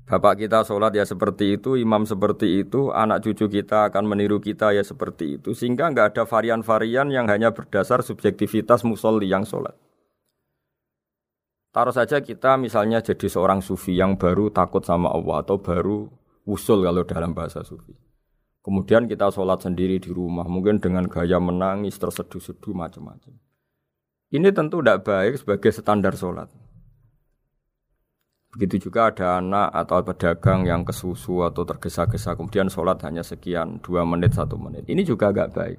Bapak 0.08 0.40
kita 0.40 0.64
sholat 0.64 0.96
ya 0.96 1.04
seperti 1.04 1.60
itu, 1.60 1.76
imam 1.76 2.08
seperti 2.08 2.64
itu, 2.64 2.88
anak 2.96 3.20
cucu 3.28 3.44
kita 3.60 3.92
akan 3.92 4.08
meniru 4.08 4.40
kita 4.40 4.72
ya 4.72 4.80
seperti 4.80 5.36
itu. 5.36 5.52
Sehingga 5.52 5.92
nggak 5.92 6.16
ada 6.16 6.24
varian-varian 6.24 7.12
yang 7.12 7.28
hanya 7.28 7.52
berdasar 7.52 8.00
subjektivitas 8.00 8.88
musolli 8.88 9.28
yang 9.28 9.44
sholat. 9.44 9.76
Taruh 11.76 11.92
saja 11.92 12.24
kita 12.24 12.56
misalnya 12.56 13.04
jadi 13.04 13.28
seorang 13.28 13.60
sufi 13.60 14.00
yang 14.00 14.16
baru 14.16 14.48
takut 14.48 14.80
sama 14.80 15.12
Allah 15.12 15.44
atau 15.44 15.60
baru 15.60 16.08
usul 16.48 16.88
kalau 16.88 17.04
dalam 17.04 17.36
bahasa 17.36 17.60
sufi. 17.60 17.92
Kemudian 18.64 19.12
kita 19.12 19.28
sholat 19.28 19.60
sendiri 19.60 20.00
di 20.00 20.08
rumah, 20.08 20.48
mungkin 20.48 20.80
dengan 20.80 21.04
gaya 21.04 21.36
menangis, 21.36 22.00
terseduh-seduh, 22.00 22.72
macam-macam. 22.72 23.36
Ini 24.32 24.48
tentu 24.56 24.80
tidak 24.80 25.04
baik 25.04 25.40
sebagai 25.40 25.72
standar 25.72 26.16
sholat. 26.16 26.48
Begitu 28.58 28.90
juga 28.90 29.14
ada 29.14 29.38
anak 29.38 29.70
atau 29.70 30.02
pedagang 30.02 30.66
yang 30.66 30.82
kesusu 30.82 31.46
atau 31.46 31.62
tergesa-gesa 31.62 32.34
kemudian 32.34 32.66
sholat 32.66 32.98
hanya 33.06 33.22
sekian 33.22 33.78
dua 33.78 34.02
menit 34.02 34.34
satu 34.34 34.58
menit. 34.58 34.82
Ini 34.90 35.06
juga 35.06 35.30
agak 35.30 35.54
baik. 35.54 35.78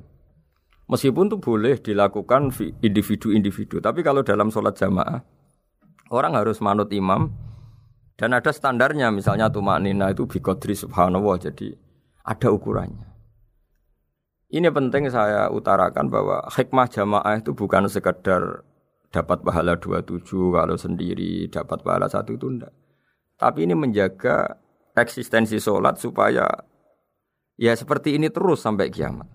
Meskipun 0.88 1.28
itu 1.28 1.38
boleh 1.44 1.76
dilakukan 1.76 2.56
individu-individu, 2.80 3.84
tapi 3.84 4.00
kalau 4.00 4.24
dalam 4.24 4.48
sholat 4.48 4.80
jamaah 4.80 5.20
orang 6.08 6.40
harus 6.40 6.64
manut 6.64 6.88
imam 6.96 7.28
dan 8.16 8.32
ada 8.32 8.48
standarnya. 8.56 9.12
Misalnya 9.12 9.52
tumak 9.52 9.84
nina 9.84 10.16
itu 10.16 10.24
bikodri 10.24 10.72
subhanallah, 10.72 11.36
jadi 11.36 11.76
ada 12.24 12.48
ukurannya. 12.48 13.12
Ini 14.56 14.72
penting 14.72 15.12
saya 15.12 15.52
utarakan 15.52 16.08
bahwa 16.08 16.48
hikmah 16.48 16.88
jamaah 16.88 17.44
itu 17.44 17.52
bukan 17.52 17.92
sekedar 17.92 18.64
dapat 19.10 19.42
pahala 19.42 19.78
27 19.82 20.26
kalau 20.54 20.78
sendiri 20.78 21.50
dapat 21.50 21.82
pahala 21.82 22.06
satu 22.06 22.38
itu 22.38 22.46
enggak. 22.46 22.74
Tapi 23.40 23.66
ini 23.66 23.74
menjaga 23.74 24.58
eksistensi 24.94 25.58
sholat 25.58 25.98
supaya 25.98 26.46
ya 27.58 27.74
seperti 27.74 28.16
ini 28.16 28.30
terus 28.30 28.62
sampai 28.62 28.94
kiamat. 28.94 29.28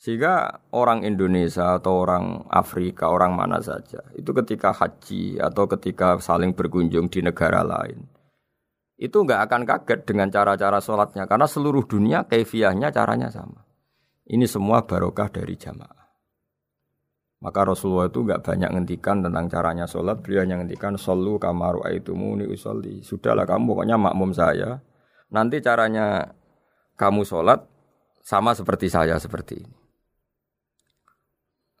Sehingga 0.00 0.64
orang 0.72 1.04
Indonesia 1.04 1.76
atau 1.76 2.08
orang 2.08 2.48
Afrika, 2.48 3.12
orang 3.12 3.36
mana 3.36 3.60
saja, 3.60 4.00
itu 4.16 4.32
ketika 4.32 4.72
haji 4.72 5.36
atau 5.36 5.68
ketika 5.68 6.16
saling 6.16 6.56
berkunjung 6.56 7.12
di 7.12 7.20
negara 7.20 7.60
lain, 7.60 8.08
itu 8.96 9.12
enggak 9.20 9.44
akan 9.44 9.68
kaget 9.68 10.00
dengan 10.08 10.32
cara-cara 10.32 10.80
sholatnya, 10.80 11.28
karena 11.28 11.44
seluruh 11.44 11.84
dunia 11.84 12.24
kefiahnya 12.24 12.88
caranya 12.96 13.28
sama. 13.28 13.60
Ini 14.24 14.48
semua 14.48 14.88
barokah 14.88 15.28
dari 15.28 15.52
jamaah. 15.60 15.99
Maka 17.40 17.64
Rasulullah 17.64 18.12
itu 18.12 18.20
nggak 18.20 18.44
banyak 18.44 18.68
ngendikan 18.68 19.24
tentang 19.24 19.48
caranya 19.48 19.88
sholat, 19.88 20.20
beliau 20.20 20.44
hanya 20.44 20.60
ngendikan 20.60 21.00
solu 21.00 21.40
kamaru 21.40 21.80
aitumu 21.88 22.36
ni 22.36 22.44
usolli. 22.44 23.00
Sudahlah 23.00 23.48
kamu 23.48 23.64
pokoknya 23.72 23.96
makmum 23.96 24.36
saya. 24.36 24.76
Nanti 25.32 25.64
caranya 25.64 26.36
kamu 27.00 27.24
sholat 27.24 27.64
sama 28.20 28.52
seperti 28.52 28.92
saya 28.92 29.16
seperti 29.16 29.56
ini. 29.56 29.80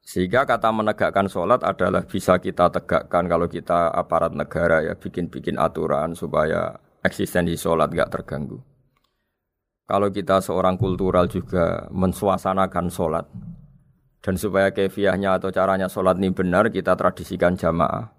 Sehingga 0.00 0.48
kata 0.48 0.72
menegakkan 0.72 1.28
sholat 1.28 1.60
adalah 1.60 2.08
bisa 2.08 2.40
kita 2.40 2.72
tegakkan 2.72 3.28
kalau 3.28 3.46
kita 3.46 3.92
aparat 3.92 4.32
negara 4.32 4.80
ya 4.80 4.96
bikin-bikin 4.96 5.60
aturan 5.60 6.16
supaya 6.16 6.72
eksistensi 7.04 7.54
sholat 7.54 7.92
gak 7.92 8.10
terganggu. 8.10 8.58
Kalau 9.86 10.08
kita 10.08 10.40
seorang 10.40 10.80
kultural 10.80 11.28
juga 11.28 11.84
mensuasanakan 11.92 12.86
sholat, 12.90 13.26
dan 14.20 14.36
supaya 14.36 14.68
kefiahnya 14.68 15.40
atau 15.40 15.48
caranya 15.48 15.88
sholat 15.88 16.20
ini 16.20 16.28
benar, 16.28 16.68
kita 16.68 16.92
tradisikan 16.92 17.56
jamaah. 17.56 18.12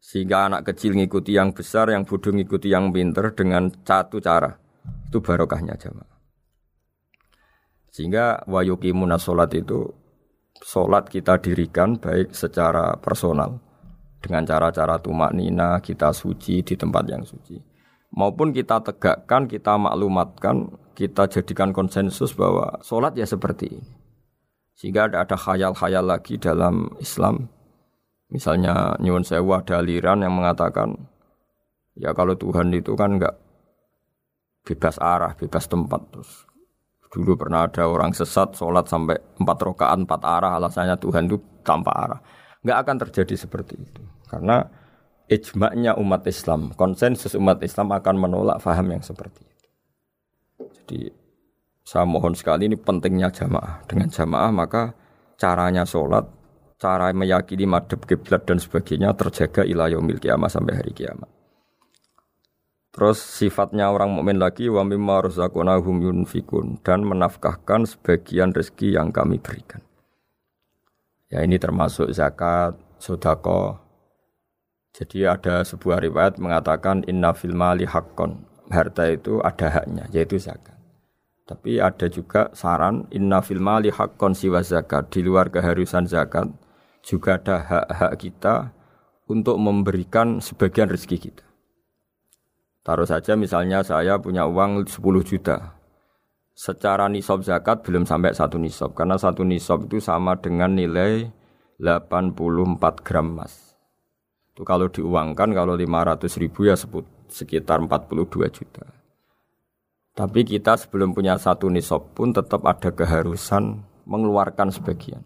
Sehingga 0.00 0.48
anak 0.48 0.72
kecil 0.72 0.96
ngikuti 0.96 1.36
yang 1.36 1.52
besar, 1.52 1.92
yang 1.92 2.08
bodoh 2.08 2.32
ngikuti 2.32 2.72
yang 2.72 2.88
pinter 2.88 3.36
dengan 3.36 3.68
satu 3.84 4.16
cara. 4.16 4.56
Itu 5.08 5.20
barokahnya 5.20 5.76
jamaah. 5.76 6.16
Sehingga 7.92 8.48
wayukimuna 8.48 9.20
sholat 9.20 9.52
itu, 9.56 9.92
sholat 10.64 11.08
kita 11.12 11.36
dirikan 11.40 12.00
baik 12.00 12.32
secara 12.32 12.96
personal. 12.96 13.60
Dengan 14.20 14.48
cara-cara 14.48 14.96
tumak 14.96 15.36
nina, 15.36 15.80
kita 15.84 16.16
suci 16.16 16.64
di 16.64 16.74
tempat 16.80 17.04
yang 17.12 17.24
suci. 17.28 17.60
Maupun 18.16 18.56
kita 18.56 18.80
tegakkan, 18.80 19.44
kita 19.44 19.76
maklumatkan, 19.76 20.72
kita 20.96 21.28
jadikan 21.28 21.76
konsensus 21.76 22.32
bahwa 22.32 22.80
sholat 22.80 23.12
ya 23.12 23.28
seperti 23.28 23.76
ini 23.76 23.95
sehingga 24.76 25.08
ada 25.08 25.24
ada 25.24 25.36
khayal-khayal 25.40 26.04
lagi 26.04 26.36
dalam 26.36 26.92
Islam. 27.00 27.48
Misalnya 28.28 28.94
nyuwun 29.00 29.24
sewa 29.24 29.64
ada 29.64 29.80
aliran 29.80 30.20
yang 30.20 30.36
mengatakan 30.36 30.92
ya 31.96 32.12
kalau 32.12 32.36
Tuhan 32.36 32.68
itu 32.76 32.92
kan 32.92 33.16
enggak 33.16 33.34
bebas 34.66 35.00
arah, 35.00 35.32
bebas 35.32 35.64
tempat 35.64 36.00
terus. 36.12 36.44
Dulu 37.08 37.32
pernah 37.38 37.64
ada 37.64 37.88
orang 37.88 38.12
sesat 38.12 38.52
sholat 38.52 38.84
sampai 38.84 39.16
empat 39.40 39.58
rakaat 39.64 40.04
empat 40.04 40.20
arah 40.20 40.52
alasannya 40.60 41.00
Tuhan 41.00 41.24
itu 41.32 41.40
tanpa 41.64 41.96
arah. 41.96 42.20
Enggak 42.60 42.78
akan 42.84 42.96
terjadi 43.08 43.34
seperti 43.48 43.80
itu 43.80 44.02
karena 44.28 44.68
ijma'nya 45.30 45.96
umat 45.96 46.26
Islam, 46.28 46.74
konsensus 46.76 47.32
umat 47.38 47.62
Islam 47.62 47.94
akan 47.94 48.14
menolak 48.20 48.58
faham 48.60 48.92
yang 48.92 49.00
seperti 49.00 49.42
itu. 49.46 49.66
Jadi 50.82 51.00
saya 51.86 52.02
mohon 52.02 52.34
sekali 52.34 52.66
ini 52.66 52.74
pentingnya 52.74 53.30
jamaah. 53.30 53.86
Dengan 53.86 54.10
jamaah 54.10 54.50
maka 54.50 54.90
caranya 55.38 55.86
sholat, 55.86 56.26
cara 56.82 57.14
meyakini 57.14 57.62
madhab 57.62 58.02
kiblat 58.02 58.42
dan 58.42 58.58
sebagainya 58.58 59.14
terjaga 59.14 59.62
ilayomil 59.62 60.18
kiamah 60.18 60.50
sampai 60.50 60.82
hari 60.82 60.90
kiamat. 60.90 61.30
Terus 62.90 63.22
sifatnya 63.22 63.92
orang 63.92 64.10
mukmin 64.10 64.40
lagi 64.40 64.66
wa 64.66 64.82
mimma 64.82 65.30
razaqnahum 65.30 66.02
yunfikun 66.02 66.82
dan 66.82 67.06
menafkahkan 67.06 67.86
sebagian 67.86 68.50
rezeki 68.50 68.98
yang 68.98 69.14
kami 69.14 69.38
berikan. 69.38 69.84
Ya 71.30 71.46
ini 71.46 71.54
termasuk 71.60 72.10
zakat, 72.10 72.74
sodako. 72.98 73.78
Jadi 74.96 75.28
ada 75.28 75.62
sebuah 75.62 76.02
riwayat 76.02 76.40
mengatakan 76.42 77.06
inna 77.06 77.30
fil 77.36 77.54
mali 77.54 77.86
haqqon. 77.86 78.42
Harta 78.72 79.06
itu 79.06 79.38
ada 79.44 79.70
haknya, 79.70 80.08
yaitu 80.10 80.40
zakat. 80.40 80.75
Tapi 81.46 81.78
ada 81.78 82.10
juga 82.10 82.50
saran 82.58 83.06
inna 83.14 83.38
fil 83.38 83.62
mali 83.62 83.94
haqqon 83.94 84.34
siwa 84.34 84.66
zakat 84.66 85.14
di 85.14 85.22
luar 85.22 85.46
keharusan 85.46 86.10
zakat 86.10 86.50
juga 87.06 87.38
ada 87.38 87.62
hak-hak 87.62 88.12
kita 88.18 88.74
untuk 89.30 89.54
memberikan 89.62 90.42
sebagian 90.42 90.90
rezeki 90.90 91.30
kita. 91.30 91.46
Taruh 92.82 93.06
saja 93.06 93.38
misalnya 93.38 93.86
saya 93.86 94.18
punya 94.18 94.46
uang 94.46 94.90
10 94.90 94.98
juta. 95.22 95.78
Secara 96.56 97.06
nisab 97.06 97.46
zakat 97.46 97.86
belum 97.86 98.08
sampai 98.08 98.34
satu 98.34 98.58
nisab 98.58 98.98
karena 98.98 99.14
satu 99.14 99.46
nisab 99.46 99.86
itu 99.86 100.02
sama 100.02 100.34
dengan 100.38 100.74
nilai 100.74 101.30
84 101.78 103.06
gram 103.06 103.38
emas. 103.38 103.76
Itu 104.50 104.64
kalau 104.64 104.88
diuangkan 104.88 105.52
kalau 105.52 105.76
500 105.78 106.42
ribu 106.42 106.66
ya 106.66 106.74
sekitar 107.28 107.84
42 107.84 108.50
juta. 108.50 108.95
Tapi 110.16 110.48
kita 110.48 110.80
sebelum 110.80 111.12
punya 111.12 111.36
satu 111.36 111.68
nisab 111.68 112.16
pun 112.16 112.32
tetap 112.32 112.64
ada 112.64 112.88
keharusan 112.88 113.84
mengeluarkan 114.08 114.72
sebagian. 114.72 115.20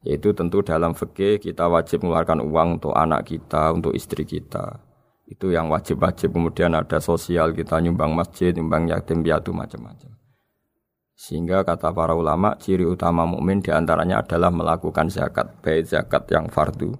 Yaitu 0.00 0.32
tentu 0.32 0.64
dalam 0.64 0.96
fikih 0.96 1.36
kita 1.36 1.68
wajib 1.68 2.00
mengeluarkan 2.00 2.40
uang 2.40 2.80
untuk 2.80 2.96
anak 2.96 3.28
kita, 3.28 3.76
untuk 3.76 3.92
istri 3.92 4.24
kita. 4.24 4.80
Itu 5.28 5.52
yang 5.52 5.68
wajib-wajib. 5.68 6.32
Kemudian 6.32 6.72
ada 6.72 6.96
sosial 6.96 7.52
kita 7.52 7.76
nyumbang 7.84 8.16
masjid, 8.16 8.56
nyumbang 8.56 8.88
yatim 8.88 9.20
piatu 9.20 9.52
macam-macam. 9.52 10.16
Sehingga 11.12 11.60
kata 11.60 11.92
para 11.92 12.16
ulama 12.16 12.56
ciri 12.56 12.88
utama 12.88 13.28
mukmin 13.28 13.60
di 13.60 13.68
antaranya 13.68 14.24
adalah 14.24 14.48
melakukan 14.48 15.12
zakat, 15.12 15.60
baik 15.60 15.92
zakat 15.92 16.24
yang 16.32 16.48
fardu 16.48 16.96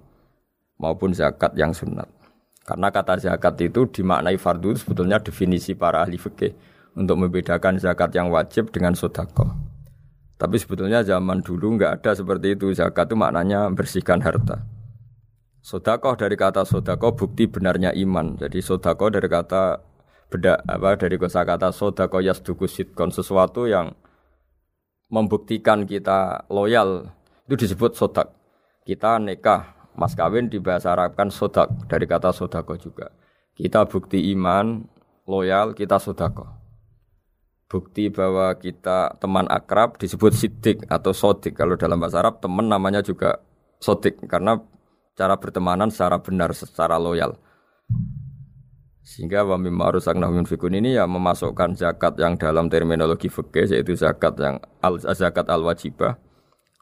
maupun 0.77 1.17
zakat 1.17 1.57
yang 1.57 1.73
sunat. 1.73 2.05
Karena 2.61 2.93
kata 2.93 3.17
zakat 3.17 3.57
itu 3.57 3.89
dimaknai 3.89 4.37
fardu 4.37 4.77
sebetulnya 4.77 5.17
definisi 5.17 5.73
para 5.73 6.05
ahli 6.05 6.21
fikih 6.21 6.76
untuk 6.97 7.21
membedakan 7.21 7.77
zakat 7.77 8.09
yang 8.17 8.33
wajib 8.33 8.73
dengan 8.73 8.97
sodako. 8.97 9.53
Tapi 10.37 10.57
sebetulnya 10.57 11.05
zaman 11.05 11.45
dulu 11.45 11.77
nggak 11.77 12.01
ada 12.01 12.11
seperti 12.17 12.57
itu. 12.57 12.73
Zakat 12.73 13.13
itu 13.13 13.15
maknanya 13.17 13.69
bersihkan 13.69 14.21
harta. 14.25 14.65
Sodako 15.61 16.17
dari 16.17 16.33
kata 16.33 16.65
sodako 16.65 17.13
bukti 17.13 17.45
benarnya 17.45 17.93
iman. 17.93 18.37
Jadi 18.41 18.61
sodako 18.61 19.13
dari 19.13 19.29
kata 19.29 19.81
beda 20.27 20.65
apa 20.65 20.97
dari 20.97 21.15
kosa 21.21 21.45
kata 21.45 21.69
sodako 21.71 22.19
yasduku 22.21 22.65
sitkon 22.67 23.13
sesuatu 23.13 23.69
yang 23.69 23.93
membuktikan 25.07 25.87
kita 25.87 26.49
loyal 26.49 27.13
itu 27.49 27.67
disebut 27.67 27.97
sodak. 27.97 28.33
Kita 28.85 29.17
nikah 29.21 29.73
mas 29.97 30.13
kawin 30.13 30.49
di 30.49 30.61
bahasa 30.61 30.93
Arab 30.93 31.17
kan 31.17 31.33
sodak 31.33 31.73
dari 31.89 32.05
kata 32.05 32.29
sodako 32.29 32.77
juga. 32.77 33.09
Kita 33.57 33.89
bukti 33.89 34.29
iman 34.37 34.85
loyal 35.25 35.73
kita 35.73 35.97
sodako 35.97 36.56
bukti 37.67 38.07
bahwa 38.07 38.55
kita 38.55 39.19
teman 39.19 39.45
akrab 39.51 39.99
disebut 39.99 40.31
sidik 40.33 40.77
atau 40.87 41.11
sodik. 41.11 41.55
Kalau 41.55 41.75
dalam 41.75 41.99
bahasa 41.99 42.23
Arab 42.23 42.39
teman 42.39 42.67
namanya 42.67 43.03
juga 43.03 43.43
sodik 43.83 44.23
karena 44.25 44.59
cara 45.13 45.35
bertemanan 45.35 45.91
secara 45.91 46.19
benar, 46.23 46.55
secara 46.55 46.95
loyal. 46.95 47.35
Sehingga 49.07 49.47
wa 49.47 49.55
mimma 49.55 49.95
rusakna 49.95 50.27
fikun 50.43 50.83
ini 50.83 50.99
ya 50.99 51.07
memasukkan 51.07 51.79
zakat 51.79 52.19
yang 52.19 52.35
dalam 52.35 52.67
terminologi 52.67 53.31
fikih 53.31 53.71
yaitu 53.71 53.95
zakat 53.95 54.35
yang 54.35 54.59
al 54.83 54.99
zakat 54.99 55.47
al 55.47 55.63
wajibah 55.63 56.19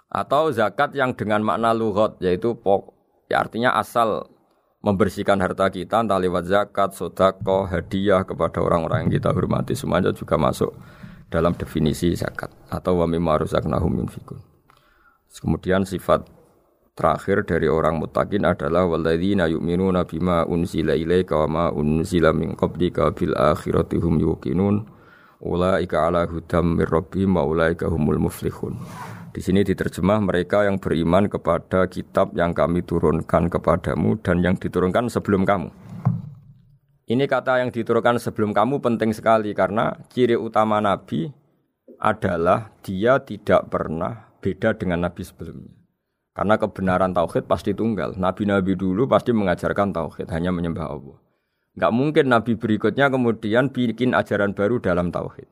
atau 0.10 0.50
zakat 0.50 0.98
yang 0.98 1.14
dengan 1.14 1.46
makna 1.46 1.70
lughat 1.70 2.18
yaitu 2.26 2.58
pok 2.58 2.98
ya 3.30 3.46
artinya 3.46 3.78
asal 3.78 4.26
membersihkan 4.86 5.42
harta 5.42 5.66
kita 5.74 6.06
entah 6.06 6.22
lewat 6.22 6.46
zakat, 6.46 6.94
sodako, 6.94 7.66
hadiah 7.66 8.22
kepada 8.22 8.62
orang-orang 8.62 9.10
yang 9.10 9.18
kita 9.18 9.34
hormati 9.34 9.74
semuanya 9.74 10.14
juga 10.14 10.38
masuk 10.38 10.78
dalam 11.34 11.58
definisi 11.58 12.14
zakat 12.14 12.54
atau 12.70 13.02
wa 13.02 13.10
mimma 13.10 13.42
razaqnahum 13.42 14.06
yunfikun. 14.06 14.38
Kemudian 15.36 15.84
sifat 15.90 16.30
terakhir 16.94 17.44
dari 17.44 17.68
orang 17.68 18.00
mutakin 18.00 18.46
adalah 18.46 18.86
walladzina 18.88 19.50
yu'minuna 19.50 20.06
bima 20.06 20.46
unzila 20.46 20.96
ilaika 20.96 21.44
wa 21.44 21.48
ma 21.50 21.66
unzila 21.74 22.32
min 22.32 22.56
qablika 22.56 23.12
bil 23.12 23.36
akhirati 23.36 24.00
hum 24.00 24.22
yuqinun 24.22 24.86
ulaika 25.44 26.08
ala 26.08 26.24
hudam 26.30 26.80
mir 26.80 26.88
rabbihim 26.88 27.36
wa 27.36 27.44
ulaika 27.44 27.90
humul 27.92 28.30
muflihun. 28.30 28.80
Di 29.36 29.44
sini 29.44 29.68
diterjemah 29.68 30.24
mereka 30.24 30.64
yang 30.64 30.80
beriman 30.80 31.28
kepada 31.28 31.92
kitab 31.92 32.32
yang 32.40 32.56
kami 32.56 32.80
turunkan 32.88 33.52
kepadamu 33.52 34.16
dan 34.24 34.40
yang 34.40 34.56
diturunkan 34.56 35.12
sebelum 35.12 35.44
kamu. 35.44 35.76
Ini 37.12 37.28
kata 37.28 37.60
yang 37.60 37.68
diturunkan 37.68 38.16
sebelum 38.16 38.56
kamu 38.56 38.80
penting 38.80 39.12
sekali 39.12 39.52
karena 39.52 39.92
ciri 40.08 40.40
utama 40.40 40.80
Nabi 40.80 41.36
adalah 42.00 42.72
dia 42.80 43.20
tidak 43.20 43.68
pernah 43.68 44.32
beda 44.40 44.72
dengan 44.80 45.04
Nabi 45.04 45.28
sebelumnya. 45.28 45.76
Karena 46.32 46.56
kebenaran 46.56 47.12
tauhid 47.12 47.44
pasti 47.44 47.76
tunggal. 47.76 48.16
Nabi-nabi 48.16 48.80
dulu 48.80 49.04
pasti 49.04 49.36
mengajarkan 49.36 49.92
tauhid, 49.92 50.32
hanya 50.32 50.56
menyembah 50.56 50.88
Allah. 50.96 51.20
Enggak 51.76 51.92
mungkin 51.92 52.26
Nabi 52.32 52.56
berikutnya 52.56 53.12
kemudian 53.12 53.68
bikin 53.68 54.16
ajaran 54.16 54.56
baru 54.56 54.80
dalam 54.80 55.12
tauhid. 55.12 55.52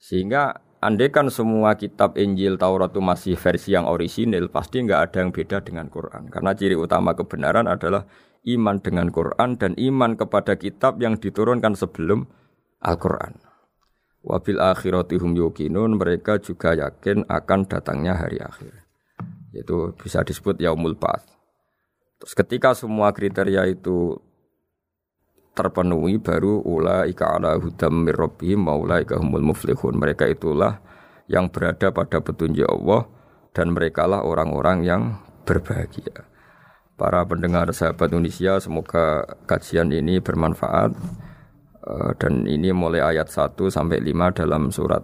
Sehingga 0.00 0.69
Andaikan 0.80 1.28
semua 1.28 1.76
kitab 1.76 2.16
Injil 2.16 2.56
Taurat 2.56 2.88
itu 2.88 3.04
masih 3.04 3.36
versi 3.36 3.76
yang 3.76 3.84
orisinil, 3.84 4.48
pasti 4.48 4.80
nggak 4.80 5.12
ada 5.12 5.16
yang 5.20 5.28
beda 5.28 5.60
dengan 5.60 5.92
Quran. 5.92 6.32
Karena 6.32 6.56
ciri 6.56 6.72
utama 6.72 7.12
kebenaran 7.12 7.68
adalah 7.68 8.08
iman 8.48 8.80
dengan 8.80 9.12
Quran 9.12 9.60
dan 9.60 9.76
iman 9.76 10.16
kepada 10.16 10.56
kitab 10.56 10.96
yang 11.04 11.20
diturunkan 11.20 11.76
sebelum 11.76 12.24
Al-Quran. 12.80 13.36
Wabil 14.24 14.56
akhiratihum 14.56 15.36
yukinun, 15.36 16.00
mereka 16.00 16.40
juga 16.40 16.72
yakin 16.72 17.28
akan 17.28 17.60
datangnya 17.68 18.16
hari 18.16 18.40
akhir. 18.40 18.72
Yaitu 19.52 19.92
bisa 20.00 20.24
disebut 20.24 20.64
yaumul 20.64 20.96
ba'ats. 20.96 21.28
Terus 22.24 22.32
ketika 22.32 22.72
semua 22.72 23.12
kriteria 23.12 23.68
itu 23.68 24.16
terpenuhi 25.54 26.22
baru 26.22 26.62
ulaika 26.62 27.36
ala 27.36 27.58
hudam 27.58 28.06
mir 28.06 28.16
rabbihim 28.16 28.66
wa 28.66 28.78
ulaika 28.78 29.18
humul 29.18 29.52
muflihun. 29.52 29.98
Mereka 29.98 30.30
itulah 30.30 30.80
yang 31.26 31.50
berada 31.50 31.90
pada 31.94 32.18
petunjuk 32.22 32.66
Allah 32.66 33.06
dan 33.54 33.74
merekalah 33.74 34.22
orang-orang 34.22 34.86
yang 34.86 35.02
berbahagia. 35.46 36.26
Para 36.94 37.24
pendengar 37.24 37.72
sahabat 37.72 38.12
Indonesia, 38.12 38.60
semoga 38.60 39.24
kajian 39.48 39.88
ini 39.88 40.20
bermanfaat. 40.20 40.92
Eh, 41.80 42.12
dan 42.20 42.44
ini 42.44 42.76
mulai 42.76 43.00
ayat 43.00 43.32
1 43.32 43.72
sampai 43.72 44.04
5 44.04 44.36
dalam 44.36 44.68
surat 44.68 45.00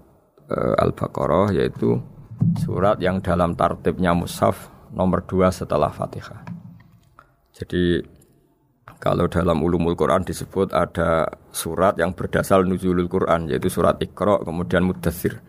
eh, 0.52 0.74
Al-Baqarah 0.76 1.56
yaitu 1.56 1.96
surat 2.60 3.00
yang 3.00 3.24
dalam 3.24 3.56
tartibnya 3.56 4.12
mushaf 4.12 4.68
nomor 4.92 5.24
2 5.24 5.48
setelah 5.48 5.88
Fatihah. 5.88 6.44
Jadi 7.56 8.04
kalau 9.02 9.26
dalam 9.26 9.58
ulumul 9.60 9.98
Quran 9.98 10.22
disebut 10.22 10.70
ada 10.70 11.26
surat 11.50 11.98
yang 11.98 12.14
berdasar 12.14 12.62
nuzulul 12.62 13.10
Quran 13.10 13.50
yaitu 13.50 13.66
surat 13.68 13.98
Iqra 13.98 14.40
kemudian 14.42 14.86
Mudathir 14.86 15.42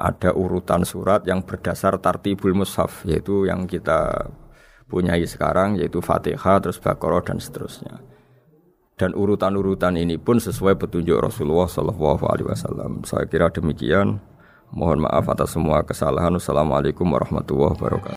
ada 0.00 0.32
urutan 0.32 0.80
surat 0.88 1.24
yang 1.28 1.44
berdasar 1.44 2.00
tartibul 2.00 2.56
mushaf 2.56 3.04
yaitu 3.04 3.44
yang 3.44 3.68
kita 3.68 4.32
punyai 4.88 5.22
sekarang 5.28 5.76
yaitu 5.76 6.00
Fatihah 6.00 6.58
terus 6.58 6.80
Baqarah 6.80 7.20
dan 7.20 7.36
seterusnya. 7.36 8.00
Dan 8.96 9.16
urutan-urutan 9.16 9.96
ini 9.96 10.20
pun 10.20 10.36
sesuai 10.36 10.76
petunjuk 10.76 11.16
Rasulullah 11.16 11.64
Shallallahu 11.64 12.20
Alaihi 12.28 12.48
Wasallam. 12.52 13.00
Saya 13.08 13.24
kira 13.24 13.48
demikian. 13.48 14.20
Mohon 14.76 15.08
maaf 15.08 15.24
atas 15.32 15.56
semua 15.56 15.80
kesalahan. 15.80 16.36
Wassalamualaikum 16.36 17.08
warahmatullahi 17.08 17.80
wabarakatuh. 17.80 18.08